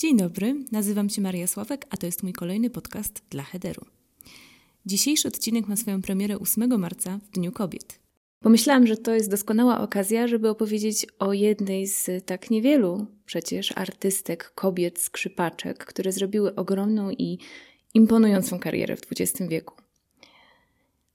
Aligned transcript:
Dzień 0.00 0.16
dobry, 0.16 0.54
nazywam 0.72 1.10
się 1.10 1.20
Maria 1.20 1.46
Sławek, 1.46 1.86
a 1.90 1.96
to 1.96 2.06
jest 2.06 2.22
mój 2.22 2.32
kolejny 2.32 2.70
podcast 2.70 3.22
dla 3.30 3.42
Hederu. 3.42 3.86
Dzisiejszy 4.86 5.28
odcinek 5.28 5.68
ma 5.68 5.76
swoją 5.76 6.02
premierę 6.02 6.38
8 6.38 6.80
marca 6.80 7.18
w 7.18 7.30
Dniu 7.30 7.52
Kobiet. 7.52 8.00
Pomyślałam, 8.40 8.86
że 8.86 8.96
to 8.96 9.14
jest 9.14 9.30
doskonała 9.30 9.80
okazja, 9.80 10.28
żeby 10.28 10.48
opowiedzieć 10.48 11.06
o 11.18 11.32
jednej 11.32 11.86
z 11.86 12.26
tak 12.26 12.50
niewielu 12.50 13.06
przecież 13.26 13.72
artystek, 13.76 14.52
kobiet, 14.54 14.98
skrzypaczek, 14.98 15.84
które 15.84 16.12
zrobiły 16.12 16.54
ogromną 16.54 17.10
i 17.10 17.38
imponującą 17.94 18.58
karierę 18.58 18.96
w 18.96 19.02
XX 19.12 19.48
wieku. 19.48 19.74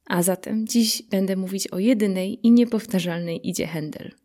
A 0.06 0.24
zatem 0.24 0.68
dziś 0.68 1.04
będę 1.04 1.36
mówić 1.36 1.68
o 1.68 1.80
jedynej 1.80 2.48
i 2.48 2.52
niepowtarzalnej 2.52 3.50
Idzie 3.50 3.68
Händel– 3.68 4.12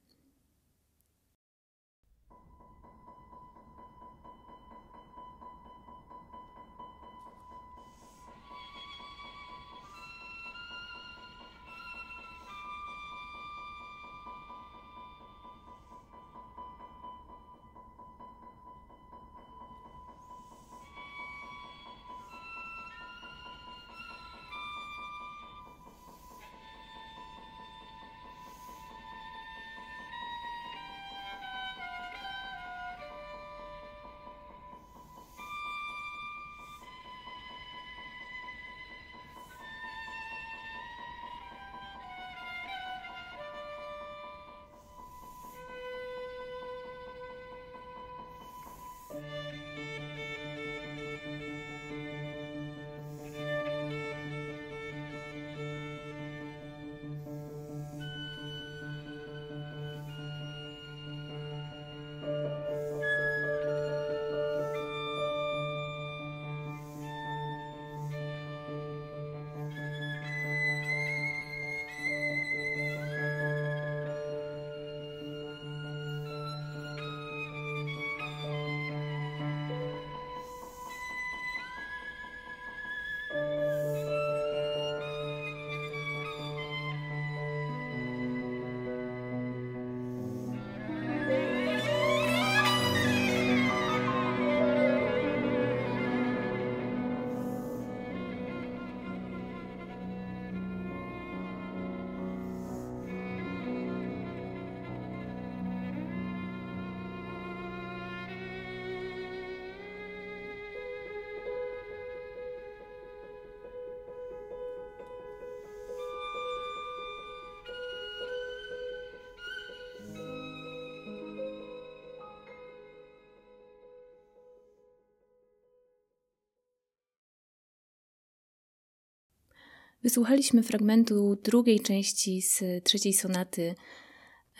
Wysłuchaliśmy 130.02 130.62
fragmentu 130.62 131.38
drugiej 131.42 131.80
części 131.80 132.42
z 132.42 132.84
trzeciej 132.84 133.12
sonaty 133.12 133.74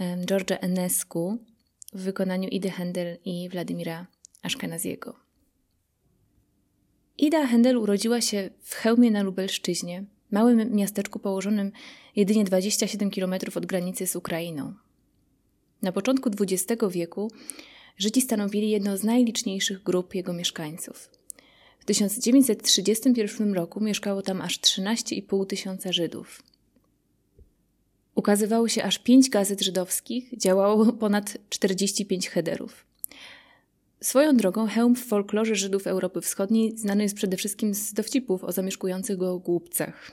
George'a 0.00 0.56
Enescu 0.60 1.38
w 1.92 2.02
wykonaniu 2.02 2.48
Idy 2.48 2.70
Händel 2.70 3.16
i 3.24 3.48
Władimira 3.52 4.06
Aszkenaziego. 4.42 5.14
Ida 7.18 7.46
Händel 7.46 7.76
urodziła 7.76 8.20
się 8.20 8.50
w 8.60 8.74
Chełmie 8.74 9.10
na 9.10 9.22
Lubelszczyźnie, 9.22 10.04
małym 10.30 10.74
miasteczku 10.74 11.18
położonym 11.18 11.72
jedynie 12.16 12.44
27 12.44 13.10
km 13.10 13.34
od 13.54 13.66
granicy 13.66 14.06
z 14.06 14.16
Ukrainą. 14.16 14.74
Na 15.82 15.92
początku 15.92 16.30
XX 16.40 16.82
wieku 16.90 17.30
Żydzi 17.96 18.20
stanowili 18.20 18.70
jedno 18.70 18.96
z 18.96 19.04
najliczniejszych 19.04 19.82
grup 19.82 20.14
jego 20.14 20.32
mieszkańców. 20.32 21.17
1931 21.88 23.54
roku 23.54 23.80
mieszkało 23.80 24.22
tam 24.22 24.40
aż 24.40 24.60
13,5 24.60 25.46
tysiąca 25.46 25.92
Żydów. 25.92 26.42
Ukazywało 28.14 28.68
się 28.68 28.82
aż 28.84 28.98
pięć 28.98 29.30
gazet 29.30 29.60
żydowskich, 29.60 30.38
działało 30.38 30.92
ponad 30.92 31.36
45 31.48 32.28
headerów. 32.28 32.86
Swoją 34.00 34.36
drogą 34.36 34.66
hełm 34.66 34.96
w 34.96 35.04
folklorze 35.04 35.54
Żydów 35.54 35.86
Europy 35.86 36.20
Wschodniej 36.20 36.78
znany 36.78 37.02
jest 37.02 37.14
przede 37.14 37.36
wszystkim 37.36 37.74
z 37.74 37.92
dowcipów 37.92 38.44
o 38.44 38.52
zamieszkujących 38.52 39.16
go 39.16 39.38
głupcach. 39.38 40.12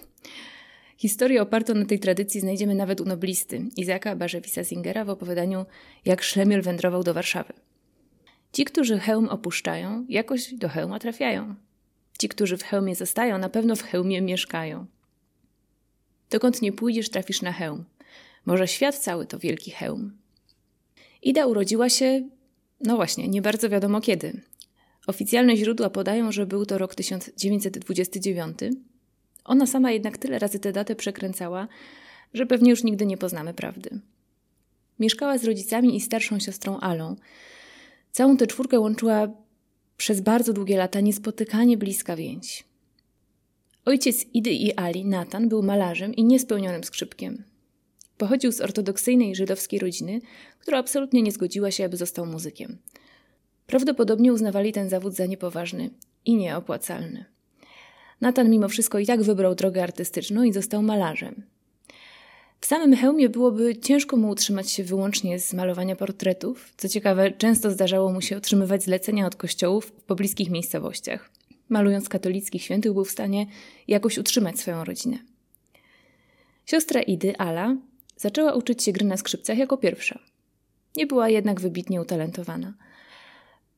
Historię 0.97 1.41
opartą 1.41 1.73
na 1.73 1.85
tej 1.85 1.99
tradycji 1.99 2.41
znajdziemy 2.41 2.75
nawet 2.75 3.01
u 3.01 3.05
noblisty 3.05 3.61
Izaka 3.77 4.15
Barzewisa 4.15 4.63
Zingera 4.63 5.05
w 5.05 5.09
opowiadaniu 5.09 5.65
Jak 6.05 6.23
Szlemiel 6.23 6.61
wędrował 6.61 7.03
do 7.03 7.13
Warszawy. 7.13 7.53
Ci, 8.55 8.65
którzy 8.65 8.99
hełm 8.99 9.27
opuszczają, 9.29 10.05
jakoś 10.09 10.53
do 10.53 10.69
hełma 10.69 10.99
trafiają. 10.99 11.55
Ci, 12.19 12.29
którzy 12.29 12.57
w 12.57 12.63
hełmie 12.63 12.95
zostają, 12.95 13.37
na 13.37 13.49
pewno 13.49 13.75
w 13.75 13.83
hełmie 13.83 14.21
mieszkają. 14.21 14.85
Dokąd 16.29 16.61
nie 16.61 16.71
pójdziesz, 16.71 17.09
trafisz 17.09 17.41
na 17.41 17.51
hełm. 17.51 17.85
Może 18.45 18.67
świat 18.67 18.97
cały 18.97 19.25
to 19.25 19.39
wielki 19.39 19.71
hełm. 19.71 20.17
Ida 21.21 21.45
urodziła 21.45 21.89
się, 21.89 22.29
no 22.81 22.95
właśnie, 22.95 23.27
nie 23.27 23.41
bardzo 23.41 23.69
wiadomo 23.69 24.01
kiedy. 24.01 24.41
Oficjalne 25.07 25.57
źródła 25.57 25.89
podają, 25.89 26.31
że 26.31 26.45
był 26.45 26.65
to 26.65 26.77
rok 26.77 26.95
1929. 26.95 28.59
Ona 29.45 29.67
sama 29.67 29.91
jednak 29.91 30.17
tyle 30.17 30.39
razy 30.39 30.59
tę 30.59 30.71
datę 30.71 30.95
przekręcała, 30.95 31.67
że 32.33 32.45
pewnie 32.45 32.69
już 32.69 32.83
nigdy 32.83 33.05
nie 33.05 33.17
poznamy 33.17 33.53
prawdy. 33.53 33.99
Mieszkała 34.99 35.37
z 35.37 35.43
rodzicami 35.43 35.95
i 35.95 36.01
starszą 36.01 36.39
siostrą 36.39 36.79
Alą. 36.79 37.15
Całą 38.15 38.37
tę 38.37 38.47
czwórkę 38.47 38.79
łączyła 38.79 39.27
przez 39.97 40.21
bardzo 40.21 40.53
długie 40.53 40.77
lata 40.77 40.99
niespotykanie 40.99 41.77
bliska 41.77 42.15
więź. 42.15 42.63
Ojciec 43.85 44.25
Idy 44.33 44.51
i 44.51 44.77
Ali, 44.77 45.05
Natan, 45.05 45.49
był 45.49 45.63
malarzem 45.63 46.13
i 46.13 46.23
niespełnionym 46.23 46.83
skrzypkiem. 46.83 47.43
Pochodził 48.17 48.51
z 48.51 48.61
ortodoksyjnej 48.61 49.35
żydowskiej 49.35 49.79
rodziny, 49.79 50.21
która 50.59 50.77
absolutnie 50.77 51.21
nie 51.21 51.31
zgodziła 51.31 51.71
się, 51.71 51.85
aby 51.85 51.97
został 51.97 52.25
muzykiem. 52.25 52.77
Prawdopodobnie 53.67 54.33
uznawali 54.33 54.73
ten 54.73 54.89
zawód 54.89 55.13
za 55.13 55.25
niepoważny 55.25 55.89
i 56.25 56.35
nieopłacalny. 56.35 57.25
Natan 58.21 58.49
mimo 58.49 58.69
wszystko 58.69 58.99
i 58.99 59.05
tak 59.05 59.23
wybrał 59.23 59.55
drogę 59.55 59.83
artystyczną 59.83 60.43
i 60.43 60.53
został 60.53 60.81
malarzem. 60.81 61.43
W 62.65 62.67
samym 62.67 62.95
hełmie 62.95 63.29
byłoby 63.29 63.75
ciężko 63.75 64.17
mu 64.17 64.29
utrzymać 64.29 64.71
się 64.71 64.83
wyłącznie 64.83 65.39
z 65.39 65.53
malowania 65.53 65.95
portretów. 65.95 66.73
Co 66.77 66.89
ciekawe, 66.89 67.31
często 67.31 67.71
zdarzało 67.71 68.11
mu 68.11 68.21
się 68.21 68.37
otrzymywać 68.37 68.83
zlecenia 68.83 69.27
od 69.27 69.35
kościołów 69.35 69.85
w 69.85 69.91
pobliskich 69.91 70.49
miejscowościach. 70.49 71.29
Malując 71.69 72.09
katolickich 72.09 72.61
świętych, 72.61 72.93
był 72.93 73.05
w 73.05 73.11
stanie 73.11 73.47
jakoś 73.87 74.17
utrzymać 74.17 74.59
swoją 74.59 74.83
rodzinę. 74.83 75.17
Siostra 76.65 77.01
Idy, 77.01 77.37
Ala, 77.37 77.75
zaczęła 78.17 78.53
uczyć 78.53 78.83
się 78.83 78.91
gry 78.91 79.05
na 79.05 79.17
skrzypcach 79.17 79.57
jako 79.57 79.77
pierwsza. 79.77 80.19
Nie 80.95 81.07
była 81.07 81.29
jednak 81.29 81.61
wybitnie 81.61 82.01
utalentowana. 82.01 82.73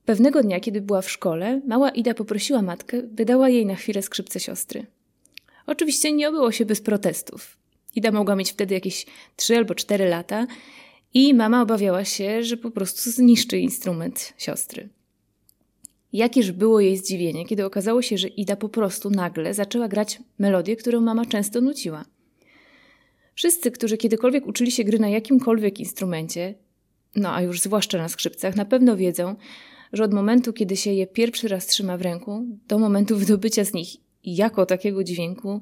Pewnego 0.05 0.43
dnia, 0.43 0.59
kiedy 0.59 0.81
była 0.81 1.01
w 1.01 1.11
szkole, 1.11 1.61
mała 1.67 1.89
Ida 1.89 2.13
poprosiła 2.13 2.61
matkę, 2.61 3.03
by 3.03 3.25
dała 3.25 3.49
jej 3.49 3.65
na 3.65 3.75
chwilę 3.75 4.01
skrzypce 4.01 4.39
siostry. 4.39 4.85
Oczywiście 5.65 6.11
nie 6.11 6.29
obyło 6.29 6.51
się 6.51 6.65
bez 6.65 6.81
protestów. 6.81 7.57
Ida 7.97 8.11
mogła 8.11 8.35
mieć 8.35 8.51
wtedy 8.51 8.73
jakieś 8.73 9.05
3 9.35 9.57
albo 9.57 9.75
4 9.75 10.09
lata 10.09 10.47
i 11.13 11.33
mama 11.33 11.61
obawiała 11.61 12.05
się, 12.05 12.43
że 12.43 12.57
po 12.57 12.71
prostu 12.71 13.11
zniszczy 13.11 13.57
instrument 13.57 14.33
siostry. 14.37 14.89
Jakież 16.13 16.51
było 16.51 16.79
jej 16.79 16.97
zdziwienie, 16.97 17.45
kiedy 17.45 17.65
okazało 17.65 18.01
się, 18.01 18.17
że 18.17 18.27
Ida 18.27 18.55
po 18.55 18.69
prostu 18.69 19.09
nagle 19.09 19.53
zaczęła 19.53 19.87
grać 19.87 20.19
melodię, 20.39 20.75
którą 20.75 21.01
mama 21.01 21.25
często 21.25 21.61
nuciła. 21.61 22.05
Wszyscy, 23.35 23.71
którzy 23.71 23.97
kiedykolwiek 23.97 24.47
uczyli 24.47 24.71
się 24.71 24.83
gry 24.83 24.99
na 24.99 25.09
jakimkolwiek 25.09 25.79
instrumencie, 25.79 26.55
no 27.15 27.33
a 27.33 27.41
już 27.41 27.61
zwłaszcza 27.61 27.97
na 27.97 28.09
skrzypcach, 28.09 28.55
na 28.55 28.65
pewno 28.65 28.97
wiedzą, 28.97 29.35
że 29.93 30.03
od 30.03 30.13
momentu, 30.13 30.53
kiedy 30.53 30.77
się 30.77 30.93
je 30.93 31.07
pierwszy 31.07 31.47
raz 31.47 31.67
trzyma 31.67 31.97
w 31.97 32.01
ręku, 32.01 32.45
do 32.67 32.79
momentu 32.79 33.17
wydobycia 33.17 33.63
z 33.65 33.73
nich 33.73 33.89
jako 34.23 34.65
takiego 34.65 35.03
dźwięku, 35.03 35.61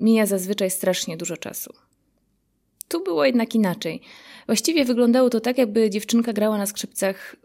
mija 0.00 0.26
zazwyczaj 0.26 0.70
strasznie 0.70 1.16
dużo 1.16 1.36
czasu. 1.36 1.72
Tu 2.88 3.04
było 3.04 3.24
jednak 3.24 3.54
inaczej. 3.54 4.00
Właściwie 4.46 4.84
wyglądało 4.84 5.30
to 5.30 5.40
tak, 5.40 5.58
jakby 5.58 5.90
dziewczynka 5.90 6.32
grała 6.32 6.58
na 6.58 6.66
skrzypcach 6.66 7.36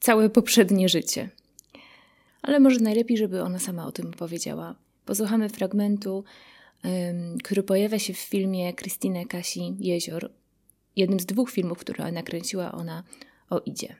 całe 0.00 0.30
poprzednie 0.30 0.88
życie. 0.88 1.28
Ale 2.42 2.60
może 2.60 2.80
najlepiej, 2.80 3.16
żeby 3.16 3.42
ona 3.42 3.58
sama 3.58 3.86
o 3.86 3.92
tym 3.92 4.08
opowiedziała. 4.08 4.74
Posłuchamy 5.04 5.48
fragmentu, 5.48 6.24
um, 6.84 7.38
który 7.38 7.62
pojawia 7.62 7.98
się 7.98 8.14
w 8.14 8.18
filmie 8.18 8.72
Krystyny 8.72 9.26
Kasi 9.26 9.76
Jezior, 9.78 10.30
jednym 10.96 11.20
z 11.20 11.26
dwóch 11.26 11.50
filmów, 11.50 11.78
które 11.78 12.12
nakręciła 12.12 12.72
ona 12.72 13.02
o 13.50 13.58
Idzie. 13.58 13.96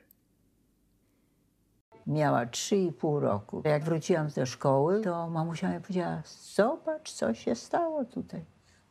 Miała 2.07 2.45
3,5 2.45 3.19
roku. 3.19 3.61
Jak 3.65 3.83
wróciłam 3.83 4.29
ze 4.29 4.45
szkoły, 4.45 5.01
to 5.01 5.29
mamusia 5.29 5.69
mi 5.73 5.79
powiedziała, 5.79 6.21
zobacz, 6.55 7.11
co 7.11 7.33
się 7.33 7.55
stało 7.55 8.05
tutaj. 8.05 8.45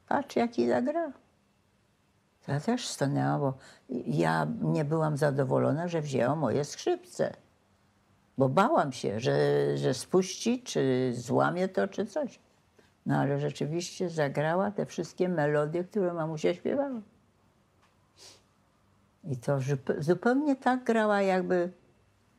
Patrz, 0.09 0.37
jaki 0.37 0.69
zagra. 0.69 1.13
To 2.47 2.53
ja 2.53 2.61
też 2.61 2.89
stanęłam, 2.89 3.41
bo 3.41 3.55
ja 4.07 4.47
nie 4.61 4.85
byłam 4.85 5.17
zadowolona, 5.17 5.89
że 5.89 6.01
wzięła 6.01 6.37
moje 6.37 6.65
skrzypce. 6.65 7.33
Bo 8.39 8.49
bałam 8.49 8.93
się, 8.93 9.21
że, 9.21 9.37
że 9.79 9.95
spuści, 9.95 10.63
czy 10.63 11.13
złamie 11.15 11.69
to, 11.69 11.89
czy 11.89 12.07
coś. 12.07 12.41
No 13.07 13.17
ale 13.17 13.39
rzeczywiście 13.41 14.11
zagrała 14.11 14.71
te 14.71 14.87
wszystkie 14.87 15.29
melodie, 15.29 15.85
które 15.85 16.13
mamusia 16.13 16.55
śpiewała. 16.55 17.01
I 19.25 19.37
to 19.37 19.59
zupełnie 19.99 20.57
tak 20.57 20.85
grała, 20.85 21.23
jakby, 21.23 21.73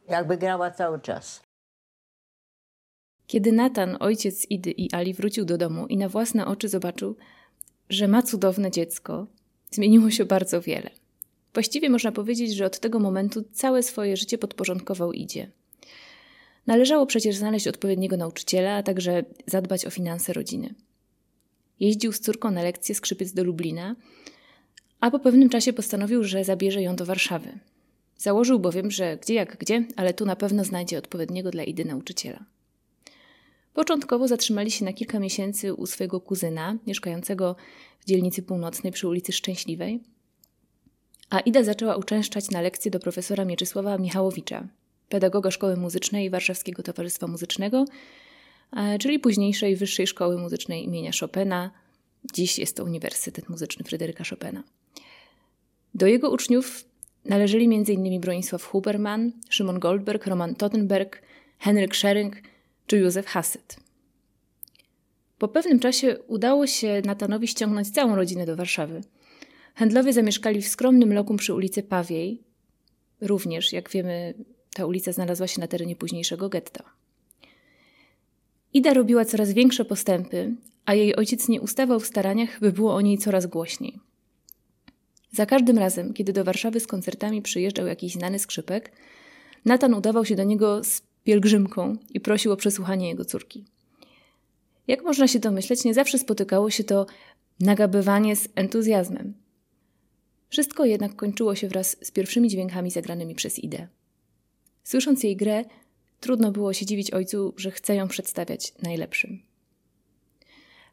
jakby 0.10 0.38
grała 0.38 0.72
cały 0.72 1.00
czas. 1.00 1.42
Kiedy 3.28 3.52
Natan, 3.52 3.98
ojciec 4.00 4.46
Idy 4.50 4.72
i 4.72 4.94
Ali, 4.94 5.14
wrócił 5.14 5.46
do 5.46 5.58
domu 5.58 5.88
i 5.88 5.98
na 5.98 6.10
własne 6.10 6.46
oczy 6.46 6.70
zobaczył, 6.70 7.16
że 7.90 8.08
ma 8.08 8.24
cudowne 8.24 8.72
dziecko, 8.72 9.28
zmieniło 9.72 10.10
się 10.10 10.26
bardzo 10.26 10.62
wiele. 10.62 10.90
Właściwie 11.54 11.90
można 11.90 12.12
powiedzieć, 12.12 12.56
że 12.56 12.66
od 12.66 12.80
tego 12.80 13.00
momentu 13.00 13.44
całe 13.52 13.84
swoje 13.84 14.18
życie 14.18 14.38
podporządkował 14.38 15.14
Idzie. 15.14 15.52
Należało 16.68 17.06
przecież 17.06 17.36
znaleźć 17.36 17.68
odpowiedniego 17.68 18.18
nauczyciela, 18.18 18.76
a 18.76 18.84
także 18.84 19.24
zadbać 19.46 19.86
o 19.86 19.90
finanse 19.90 20.34
rodziny. 20.34 20.74
Jeździł 21.80 22.12
z 22.12 22.20
córką 22.20 22.52
na 22.52 22.64
lekcje 22.64 22.96
skrzypiec 22.96 23.34
do 23.34 23.44
Lublina, 23.44 23.96
a 25.00 25.12
po 25.12 25.20
pewnym 25.20 25.50
czasie 25.50 25.74
postanowił, 25.74 26.24
że 26.24 26.44
zabierze 26.44 26.82
ją 26.82 26.96
do 26.96 27.06
Warszawy. 27.06 27.60
Założył 28.22 28.60
bowiem, 28.60 28.92
że 28.92 29.18
gdzie 29.18 29.34
jak 29.34 29.58
gdzie, 29.58 29.86
ale 29.96 30.14
tu 30.14 30.26
na 30.26 30.36
pewno 30.36 30.64
znajdzie 30.64 30.98
odpowiedniego 30.98 31.52
dla 31.52 31.64
Idy 31.64 31.86
nauczyciela. 31.86 32.46
Początkowo 33.74 34.28
zatrzymali 34.28 34.72
się 34.72 34.86
na 34.86 34.94
kilka 34.94 35.20
miesięcy 35.20 35.74
u 35.74 35.86
swojego 35.86 36.22
kuzyna, 36.22 36.78
mieszkającego 36.88 37.56
w 38.00 38.06
dzielnicy 38.06 38.44
północnej 38.44 38.94
przy 38.94 39.08
ulicy 39.08 39.32
Szczęśliwej, 39.32 40.00
a 41.30 41.40
Ida 41.40 41.64
zaczęła 41.64 41.96
uczęszczać 41.96 42.50
na 42.50 42.62
lekcje 42.62 42.92
do 42.92 43.00
profesora 43.00 43.46
Mieczysława 43.46 43.98
Michałowicza, 43.98 44.68
pedagoga 45.10 45.52
Szkoły 45.52 45.78
Muzycznej 45.78 46.30
Warszawskiego 46.30 46.84
Towarzystwa 46.84 47.28
Muzycznego, 47.28 47.86
czyli 49.00 49.20
późniejszej 49.20 49.76
Wyższej 49.76 50.08
Szkoły 50.08 50.38
Muzycznej 50.38 50.84
imienia 50.84 51.12
Chopina. 51.20 51.72
Dziś 52.34 52.60
jest 52.60 52.78
to 52.78 52.84
Uniwersytet 52.84 53.50
Muzyczny 53.50 53.86
Fryderyka 53.86 54.24
Chopina. 54.30 54.64
Do 55.94 56.08
jego 56.08 56.32
uczniów 56.32 56.91
należeli 57.26 57.66
m.in. 57.66 58.22
Bronisław 58.22 58.64
Huberman, 58.64 59.32
Szymon 59.50 59.80
Goldberg, 59.80 60.28
Roman 60.28 60.56
Tottenberg, 60.56 61.22
Henryk 61.60 61.96
Schering 61.96 62.36
czy 62.88 62.98
Józef 62.98 63.26
Hasyt. 63.26 63.76
Po 65.38 65.48
pewnym 65.48 65.80
czasie 65.80 66.18
udało 66.28 66.68
się 66.68 67.02
Natanowi 67.06 67.48
ściągnąć 67.48 67.90
całą 67.90 68.16
rodzinę 68.16 68.46
do 68.46 68.56
Warszawy. 68.56 69.02
Handlowie 69.76 70.14
zamieszkali 70.14 70.62
w 70.62 70.68
skromnym 70.68 71.14
lokum 71.14 71.38
przy 71.38 71.54
ulicy 71.54 71.84
Pawiej. 71.84 72.42
Również, 73.22 73.74
jak 73.74 73.90
wiemy, 73.90 74.34
ta 74.74 74.86
ulica 74.86 75.12
znalazła 75.12 75.48
się 75.48 75.62
na 75.62 75.68
terenie 75.68 75.96
późniejszego 75.96 76.50
getta. 76.50 76.84
Ida 78.74 78.94
robiła 78.94 79.26
coraz 79.26 79.54
większe 79.54 79.86
postępy, 79.86 80.56
a 80.86 80.94
jej 80.94 81.16
ojciec 81.16 81.48
nie 81.48 81.62
ustawał 81.62 82.00
w 82.00 82.08
staraniach, 82.08 82.60
by 82.60 82.72
było 82.72 82.94
o 82.94 83.02
niej 83.02 83.18
coraz 83.18 83.46
głośniej. 83.46 84.00
Za 85.32 85.46
każdym 85.46 85.78
razem, 85.78 86.14
kiedy 86.14 86.34
do 86.34 86.44
Warszawy 86.44 86.80
z 86.80 86.88
koncertami 86.88 87.42
przyjeżdżał 87.42 87.88
jakiś 87.88 88.14
znany 88.14 88.40
skrzypek, 88.40 88.92
Natan 89.66 89.94
udawał 89.94 90.26
się 90.26 90.36
do 90.36 90.44
niego 90.44 90.84
z 90.84 91.02
pielgrzymką 91.24 91.98
i 92.14 92.20
prosił 92.20 92.52
o 92.52 92.58
przesłuchanie 92.58 93.08
jego 93.08 93.26
córki. 93.26 93.66
Jak 94.88 95.04
można 95.04 95.28
się 95.28 95.40
domyśleć, 95.40 95.84
nie 95.84 95.94
zawsze 95.94 96.20
spotykało 96.20 96.70
się 96.70 96.84
to 96.84 97.06
nagabywanie 97.60 98.36
z 98.36 98.50
entuzjazmem. 98.56 99.34
Wszystko 100.50 100.86
jednak 100.86 101.16
kończyło 101.16 101.56
się 101.56 101.68
wraz 101.68 101.98
z 102.02 102.12
pierwszymi 102.12 102.50
dźwiękami 102.50 102.92
zagranymi 102.92 103.36
przez 103.36 103.60
Idę. 103.60 103.88
Słysząc 104.84 105.24
jej 105.24 105.36
grę, 105.36 105.66
trudno 106.20 106.52
było 106.52 106.74
się 106.74 106.86
dziwić 106.86 107.12
ojcu, 107.12 107.54
że 107.58 107.72
chce 107.72 107.96
ją 107.96 108.08
przedstawiać 108.08 108.74
najlepszym. 108.84 109.42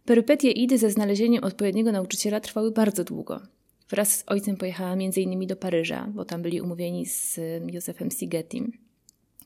Perypetie 0.05 0.51
Idy 0.51 0.79
ze 0.79 0.91
znalezieniem 0.91 1.45
odpowiedniego 1.45 1.93
nauczyciela 1.93 2.41
trwały 2.41 2.71
bardzo 2.71 3.05
długo. 3.05 3.41
Wraz 3.91 4.19
z 4.19 4.25
ojcem 4.27 4.57
pojechała 4.57 4.93
m.in. 4.93 5.47
do 5.47 5.57
Paryża, 5.57 6.09
bo 6.15 6.25
tam 6.25 6.43
byli 6.43 6.61
umówieni 6.61 7.07
z 7.07 7.41
Józefem 7.73 8.11
Sigetim, 8.11 8.73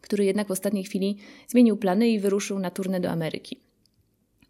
który 0.01 0.25
jednak 0.25 0.49
w 0.49 0.51
ostatniej 0.51 0.85
chwili 0.85 1.17
zmienił 1.49 1.77
plany 1.77 2.09
i 2.09 2.21
wyruszył 2.21 2.59
na 2.59 2.71
turnę 2.71 3.01
do 3.01 3.11
Ameryki. 3.11 3.61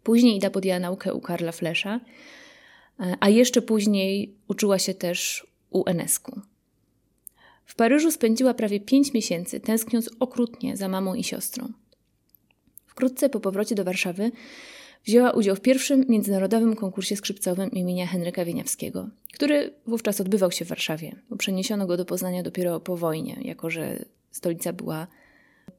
Później 0.03 0.37
Ida 0.37 0.49
podjęła 0.49 0.79
naukę 0.79 1.13
u 1.13 1.21
Karla 1.21 1.51
Flesza, 1.51 1.99
a 3.19 3.29
jeszcze 3.29 3.61
później 3.61 4.35
uczyła 4.47 4.79
się 4.79 4.93
też 4.93 5.47
u 5.69 5.89
Enesku. 5.89 6.41
W 7.65 7.75
Paryżu 7.75 8.11
spędziła 8.11 8.53
prawie 8.53 8.79
pięć 8.79 9.13
miesięcy, 9.13 9.59
tęskniąc 9.59 10.09
okrutnie 10.19 10.77
za 10.77 10.87
mamą 10.87 11.13
i 11.13 11.23
siostrą. 11.23 11.73
Wkrótce 12.85 13.29
po 13.29 13.39
powrocie 13.39 13.75
do 13.75 13.83
Warszawy 13.83 14.31
wzięła 15.05 15.31
udział 15.31 15.55
w 15.55 15.61
pierwszym 15.61 16.05
międzynarodowym 16.09 16.75
konkursie 16.75 17.15
skrzypcowym 17.15 17.71
imienia 17.71 18.07
Henryka 18.07 18.45
Wieniawskiego, 18.45 19.09
który 19.33 19.73
wówczas 19.87 20.21
odbywał 20.21 20.51
się 20.51 20.65
w 20.65 20.67
Warszawie, 20.67 21.15
bo 21.29 21.35
przeniesiono 21.35 21.87
go 21.87 21.97
do 21.97 22.05
Poznania 22.05 22.43
dopiero 22.43 22.79
po 22.79 22.97
wojnie, 22.97 23.37
jako 23.41 23.69
że 23.69 24.05
stolica 24.31 24.73
była 24.73 25.07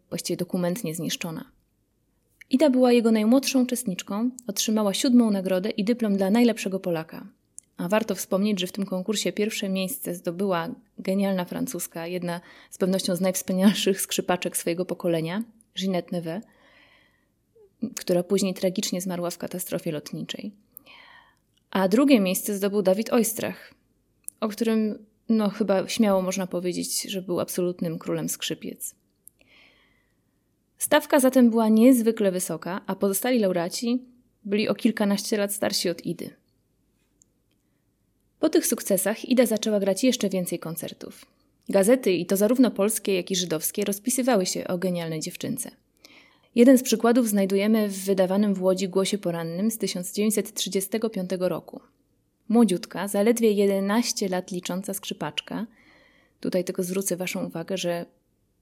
właściwie 0.08 0.36
dokumentnie 0.36 0.94
zniszczona. 0.94 1.44
Ida 2.50 2.70
była 2.70 2.92
jego 2.92 3.12
najmłodszą 3.12 3.62
uczestniczką, 3.62 4.30
otrzymała 4.46 4.94
siódmą 4.94 5.30
nagrodę 5.30 5.70
i 5.70 5.84
dyplom 5.84 6.16
dla 6.16 6.30
najlepszego 6.30 6.80
Polaka. 6.80 7.26
A 7.76 7.88
warto 7.88 8.14
wspomnieć, 8.14 8.60
że 8.60 8.66
w 8.66 8.72
tym 8.72 8.86
konkursie 8.86 9.32
pierwsze 9.32 9.68
miejsce 9.68 10.14
zdobyła 10.14 10.68
genialna 10.98 11.44
francuska, 11.44 12.06
jedna 12.06 12.40
z 12.70 12.78
pewnością 12.78 13.16
z 13.16 13.20
najwspanialszych 13.20 14.00
skrzypaczek 14.00 14.56
swojego 14.56 14.84
pokolenia, 14.84 15.42
Ginette 15.78 16.08
Neve, 16.12 16.40
która 17.96 18.22
później 18.22 18.54
tragicznie 18.54 19.00
zmarła 19.00 19.30
w 19.30 19.38
katastrofie 19.38 19.92
lotniczej. 19.92 20.52
A 21.70 21.88
drugie 21.88 22.20
miejsce 22.20 22.56
zdobył 22.56 22.82
Dawid 22.82 23.12
Oistrach, 23.12 23.74
o 24.40 24.48
którym 24.48 24.98
no 25.28 25.50
chyba 25.50 25.88
śmiało 25.88 26.22
można 26.22 26.46
powiedzieć, 26.46 27.02
że 27.02 27.22
był 27.22 27.40
absolutnym 27.40 27.98
królem 27.98 28.28
skrzypiec. 28.28 28.94
Stawka 30.78 31.20
zatem 31.20 31.50
była 31.50 31.68
niezwykle 31.68 32.32
wysoka, 32.32 32.80
a 32.86 32.94
pozostali 32.94 33.38
laureaci 33.38 34.02
byli 34.44 34.68
o 34.68 34.74
kilkanaście 34.74 35.36
lat 35.36 35.54
starsi 35.54 35.90
od 35.90 36.06
Idy. 36.06 36.30
Po 38.40 38.48
tych 38.48 38.66
sukcesach 38.66 39.24
Ida 39.24 39.46
zaczęła 39.46 39.80
grać 39.80 40.04
jeszcze 40.04 40.28
więcej 40.28 40.58
koncertów. 40.58 41.26
Gazety, 41.68 42.12
i 42.12 42.26
to 42.26 42.36
zarówno 42.36 42.70
polskie, 42.70 43.14
jak 43.14 43.30
i 43.30 43.36
żydowskie, 43.36 43.84
rozpisywały 43.84 44.46
się 44.46 44.68
o 44.68 44.78
genialnej 44.78 45.20
dziewczynce. 45.20 45.70
Jeden 46.54 46.78
z 46.78 46.82
przykładów 46.82 47.28
znajdujemy 47.28 47.88
w 47.88 48.04
wydawanym 48.04 48.54
w 48.54 48.62
Łodzi 48.62 48.88
Głosie 48.88 49.18
Porannym 49.18 49.70
z 49.70 49.78
1935 49.78 51.30
roku. 51.40 51.80
Młodziutka, 52.49 53.08
zaledwie 53.08 53.52
11 53.52 54.28
lat 54.28 54.50
licząca 54.50 54.94
skrzypaczka, 54.94 55.66
tutaj 56.40 56.64
tylko 56.64 56.82
zwrócę 56.82 57.16
Waszą 57.16 57.46
uwagę, 57.46 57.78
że 57.78 58.06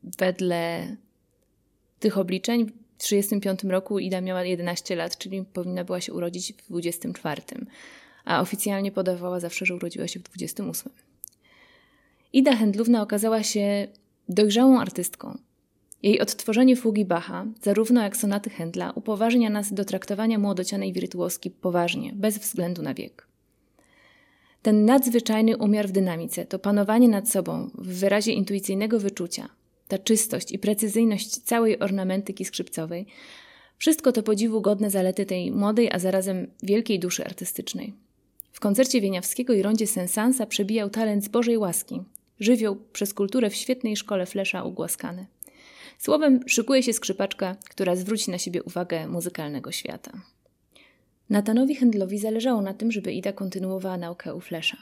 wedle 0.03 0.97
tych 2.01 2.19
obliczeń 2.19 2.65
w 2.67 3.03
1935 3.03 3.73
roku 3.73 3.99
Ida 3.99 4.21
miała 4.21 4.45
11 4.45 4.97
lat, 4.97 5.19
czyli 5.19 5.45
powinna 5.53 5.85
była 5.85 6.01
się 6.01 6.13
urodzić 6.13 6.53
w 6.53 6.67
24, 6.69 7.43
a 8.25 8.41
oficjalnie 8.41 8.93
podawała 8.93 9.41
zawsze, 9.41 9.67
że 9.67 9.75
urodziła 9.75 10.09
się 10.09 10.21
w 10.21 10.23
28. 10.23 10.93
Ida 12.33 12.53
Händlówna 12.53 13.03
okazała 13.03 13.43
się 13.43 13.89
dojrzałą 14.29 14.81
artystką 14.81 15.39
Jej 16.03 16.21
odtworzenie 16.21 16.77
fugi 16.77 17.05
Bacha, 17.05 17.47
zarówno 17.63 18.03
jak 18.03 18.17
sonaty 18.17 18.51
Händla, 18.51 18.93
upoważnia 18.95 19.51
nas 19.51 19.73
do 19.73 19.85
traktowania 19.85 20.39
młodocianej 20.39 20.93
wirtuoski 20.93 21.51
poważnie, 21.51 22.13
bez 22.15 22.39
względu 22.39 22.83
na 22.83 22.95
wiek. 22.95 23.27
Ten 24.63 24.85
nadzwyczajny 24.85 25.57
umiar 25.57 25.89
w 25.89 25.93
dynamice, 25.93 26.47
to 26.47 26.59
panowanie 26.59 27.09
nad 27.09 27.29
sobą 27.29 27.71
w 27.75 27.99
wyrazie 27.99 28.33
intuicyjnego 28.33 29.01
wyczucia, 29.01 29.49
ta 29.89 29.99
czystość 29.99 30.53
i 30.53 30.59
precyzyjność 30.59 31.39
całej 31.39 31.81
ornamentyki 31.81 32.45
skrzypcowej, 32.45 33.07
wszystko 33.79 34.13
to 34.13 34.23
podziwu 34.23 34.61
godne 34.61 34.91
zalety 34.91 35.27
tej 35.27 35.53
młodej, 35.53 35.93
a 35.93 35.99
zarazem 35.99 36.47
wielkiej 36.63 36.99
duszy 36.99 37.25
artystycznej. 37.25 37.93
W 38.53 38.61
koncercie 38.61 39.01
Wieniawskiego 39.01 39.53
i 39.53 39.63
rondzie 39.63 39.87
Sensansa 39.87 40.47
przebijał 40.47 40.91
talent 40.91 41.25
z 41.25 41.29
Bożej 41.29 41.59
łaski, 41.59 42.01
żywioł 42.41 42.77
przez 42.93 43.15
kulturę 43.15 43.51
w 43.51 43.55
świetnej 43.55 43.97
szkole 43.97 44.27
Flesza 44.27 44.65
ugłaskany. 44.65 45.27
Słowem, 46.03 46.41
szykuje 46.47 46.83
się 46.83 46.93
skrzypaczka, 46.93 47.57
która 47.71 47.97
zwróci 47.97 48.31
na 48.31 48.39
siebie 48.39 48.63
uwagę 48.63 49.09
muzykalnego 49.09 49.73
świata. 49.73 50.13
Natanowi 51.31 51.77
Händlowi 51.77 52.19
zależało 52.19 52.63
na 52.63 52.75
tym, 52.75 52.93
żeby 52.93 53.13
Ida 53.13 53.33
kontynuowała 53.33 53.97
naukę 53.97 54.35
u 54.35 54.41
Flesza. 54.41 54.77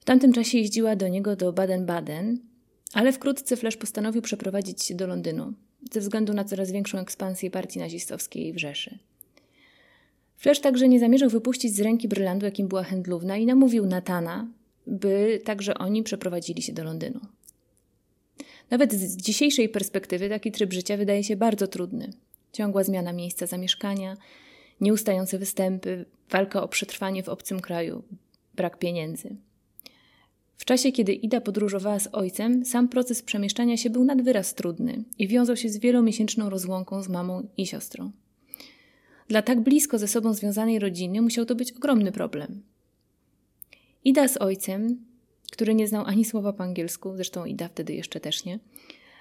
W 0.00 0.04
tamtym 0.04 0.32
czasie 0.32 0.58
jeździła 0.58 0.96
do 0.96 1.08
niego 1.08 1.36
do 1.36 1.52
Baden-Baden, 1.52 2.36
ale 2.92 3.12
wkrótce 3.12 3.56
Flesz 3.56 3.76
postanowił 3.76 4.22
przeprowadzić 4.22 4.82
się 4.82 4.94
do 4.94 5.06
Londynu 5.06 5.52
ze 5.92 6.00
względu 6.00 6.34
na 6.34 6.44
coraz 6.44 6.70
większą 6.70 6.98
ekspansję 6.98 7.50
partii 7.50 7.78
nazistowskiej 7.78 8.52
w 8.52 8.58
Rzeszy. 8.58 8.98
Flesz 10.36 10.60
także 10.60 10.88
nie 10.88 11.00
zamierzał 11.00 11.30
wypuścić 11.30 11.74
z 11.74 11.80
ręki 11.80 12.08
brylantu, 12.08 12.44
jakim 12.44 12.68
była 12.68 12.82
Händlówna 12.82 13.40
i 13.40 13.46
namówił 13.46 13.86
Natana, 13.86 14.48
by 14.86 15.40
także 15.44 15.74
oni 15.74 16.02
przeprowadzili 16.02 16.62
się 16.62 16.72
do 16.72 16.84
Londynu. 16.84 17.20
Nawet 18.70 18.92
z 18.92 19.16
dzisiejszej 19.16 19.68
perspektywy 19.68 20.28
taki 20.28 20.52
tryb 20.52 20.72
życia 20.72 20.96
wydaje 20.96 21.24
się 21.24 21.36
bardzo 21.36 21.66
trudny. 21.66 22.12
Ciągła 22.52 22.84
zmiana 22.84 23.12
miejsca 23.12 23.46
zamieszkania, 23.46 24.16
nieustające 24.80 25.38
występy, 25.38 26.04
walka 26.30 26.62
o 26.62 26.68
przetrwanie 26.68 27.22
w 27.22 27.28
obcym 27.28 27.60
kraju, 27.60 28.02
brak 28.54 28.78
pieniędzy. 28.78 29.36
W 30.56 30.64
czasie, 30.64 30.92
kiedy 30.92 31.12
Ida 31.12 31.40
podróżowała 31.40 31.98
z 31.98 32.08
ojcem, 32.12 32.64
sam 32.64 32.88
proces 32.88 33.22
przemieszczania 33.22 33.76
się 33.76 33.90
był 33.90 34.04
nad 34.04 34.22
wyraz 34.22 34.54
trudny 34.54 35.04
i 35.18 35.28
wiązał 35.28 35.56
się 35.56 35.68
z 35.68 35.78
wielomiesięczną 35.78 36.50
rozłąką 36.50 37.02
z 37.02 37.08
mamą 37.08 37.48
i 37.56 37.66
siostrą. 37.66 38.10
Dla 39.28 39.42
tak 39.42 39.60
blisko 39.60 39.98
ze 39.98 40.08
sobą 40.08 40.34
związanej 40.34 40.78
rodziny 40.78 41.22
musiał 41.22 41.44
to 41.44 41.54
być 41.54 41.72
ogromny 41.72 42.12
problem. 42.12 42.62
Ida 44.04 44.28
z 44.28 44.36
ojcem, 44.36 45.04
który 45.52 45.74
nie 45.74 45.88
znał 45.88 46.04
ani 46.04 46.24
słowa 46.24 46.52
po 46.52 46.62
angielsku, 46.64 47.16
zresztą 47.16 47.44
Ida 47.44 47.68
wtedy 47.68 47.94
jeszcze 47.94 48.20
też 48.20 48.44
nie, 48.44 48.58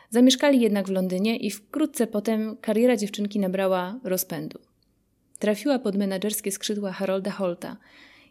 zamieszkali 0.09 0.61
jednak 0.61 0.87
w 0.87 0.91
Londynie 0.91 1.37
i 1.37 1.51
wkrótce 1.51 2.07
potem 2.07 2.57
kariera 2.61 2.97
dziewczynki 2.97 3.39
nabrała 3.39 3.99
rozpędu. 4.03 4.59
Trafiła 5.39 5.79
pod 5.79 5.95
menadżerskie 5.95 6.51
skrzydła 6.51 6.91
Harolda 6.91 7.31
Holta, 7.31 7.77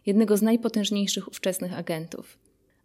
jednego 0.05 0.37
z 0.37 0.41
najpotężniejszych 0.41 1.27
ówczesnych 1.27 1.77
agentów. 1.77 2.37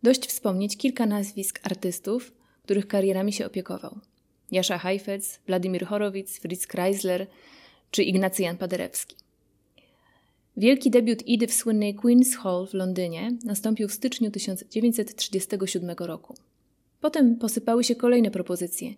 Dość 0.02 0.26
wspomnieć 0.26 0.76
kilka 0.76 1.06
nazwisk 1.06 1.60
artystów, 1.62 2.32
których 2.62 2.88
karierami 2.88 3.32
się 3.32 3.46
opiekował. 3.46 3.98
Jasza 4.50 4.78
Heifetz, 4.78 5.40
Władimir 5.48 5.86
Horowitz, 5.86 6.40
Fritz 6.40 6.66
Kreisler 6.66 7.26
czy 7.90 8.02
Ignacy 8.02 8.42
Jan 8.42 8.56
Paderewski. 8.56 9.16
Wielki 10.56 10.90
debiut 10.90 11.26
Idy 11.26 11.46
w 11.46 11.54
słynnej 11.54 11.96
Queen's 11.96 12.36
Hall 12.36 12.66
w 12.66 12.74
Londynie 12.74 13.36
nastąpił 13.44 13.88
w 13.88 13.92
styczniu 13.92 14.30
1937 14.30 15.96
roku. 15.98 16.34
Potem 17.00 17.36
posypały 17.36 17.84
się 17.84 17.94
kolejne 17.94 18.30
propozycje. 18.30 18.94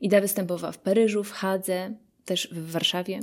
Ida 0.00 0.20
występowała 0.20 0.72
w 0.72 0.78
Paryżu, 0.78 1.24
w 1.24 1.30
Hadze, 1.30 1.94
też 2.24 2.48
w 2.52 2.70
Warszawie. 2.70 3.20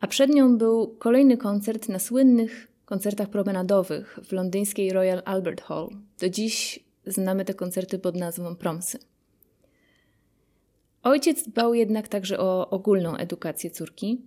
A 0.00 0.06
przed 0.06 0.30
nią 0.30 0.58
był 0.58 0.96
kolejny 0.98 1.36
koncert 1.36 1.88
na 1.88 1.98
słynnych 1.98 2.68
koncertach 2.84 3.28
promenadowych 3.28 4.18
w 4.24 4.32
londyńskiej 4.32 4.92
Royal 4.92 5.22
Albert 5.24 5.60
Hall. 5.60 5.88
Do 6.20 6.28
dziś 6.28 6.80
znamy 7.06 7.44
te 7.44 7.54
koncerty 7.54 7.98
pod 7.98 8.16
nazwą 8.16 8.56
Promsy. 8.56 8.98
Ojciec 11.02 11.48
dbał 11.48 11.74
jednak 11.74 12.08
także 12.08 12.38
o 12.38 12.70
ogólną 12.70 13.16
edukację 13.16 13.70
córki, 13.70 14.20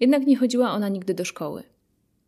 jednak 0.00 0.26
nie 0.26 0.36
chodziła 0.36 0.70
ona 0.70 0.88
nigdy 0.88 1.14
do 1.14 1.24
szkoły. 1.24 1.75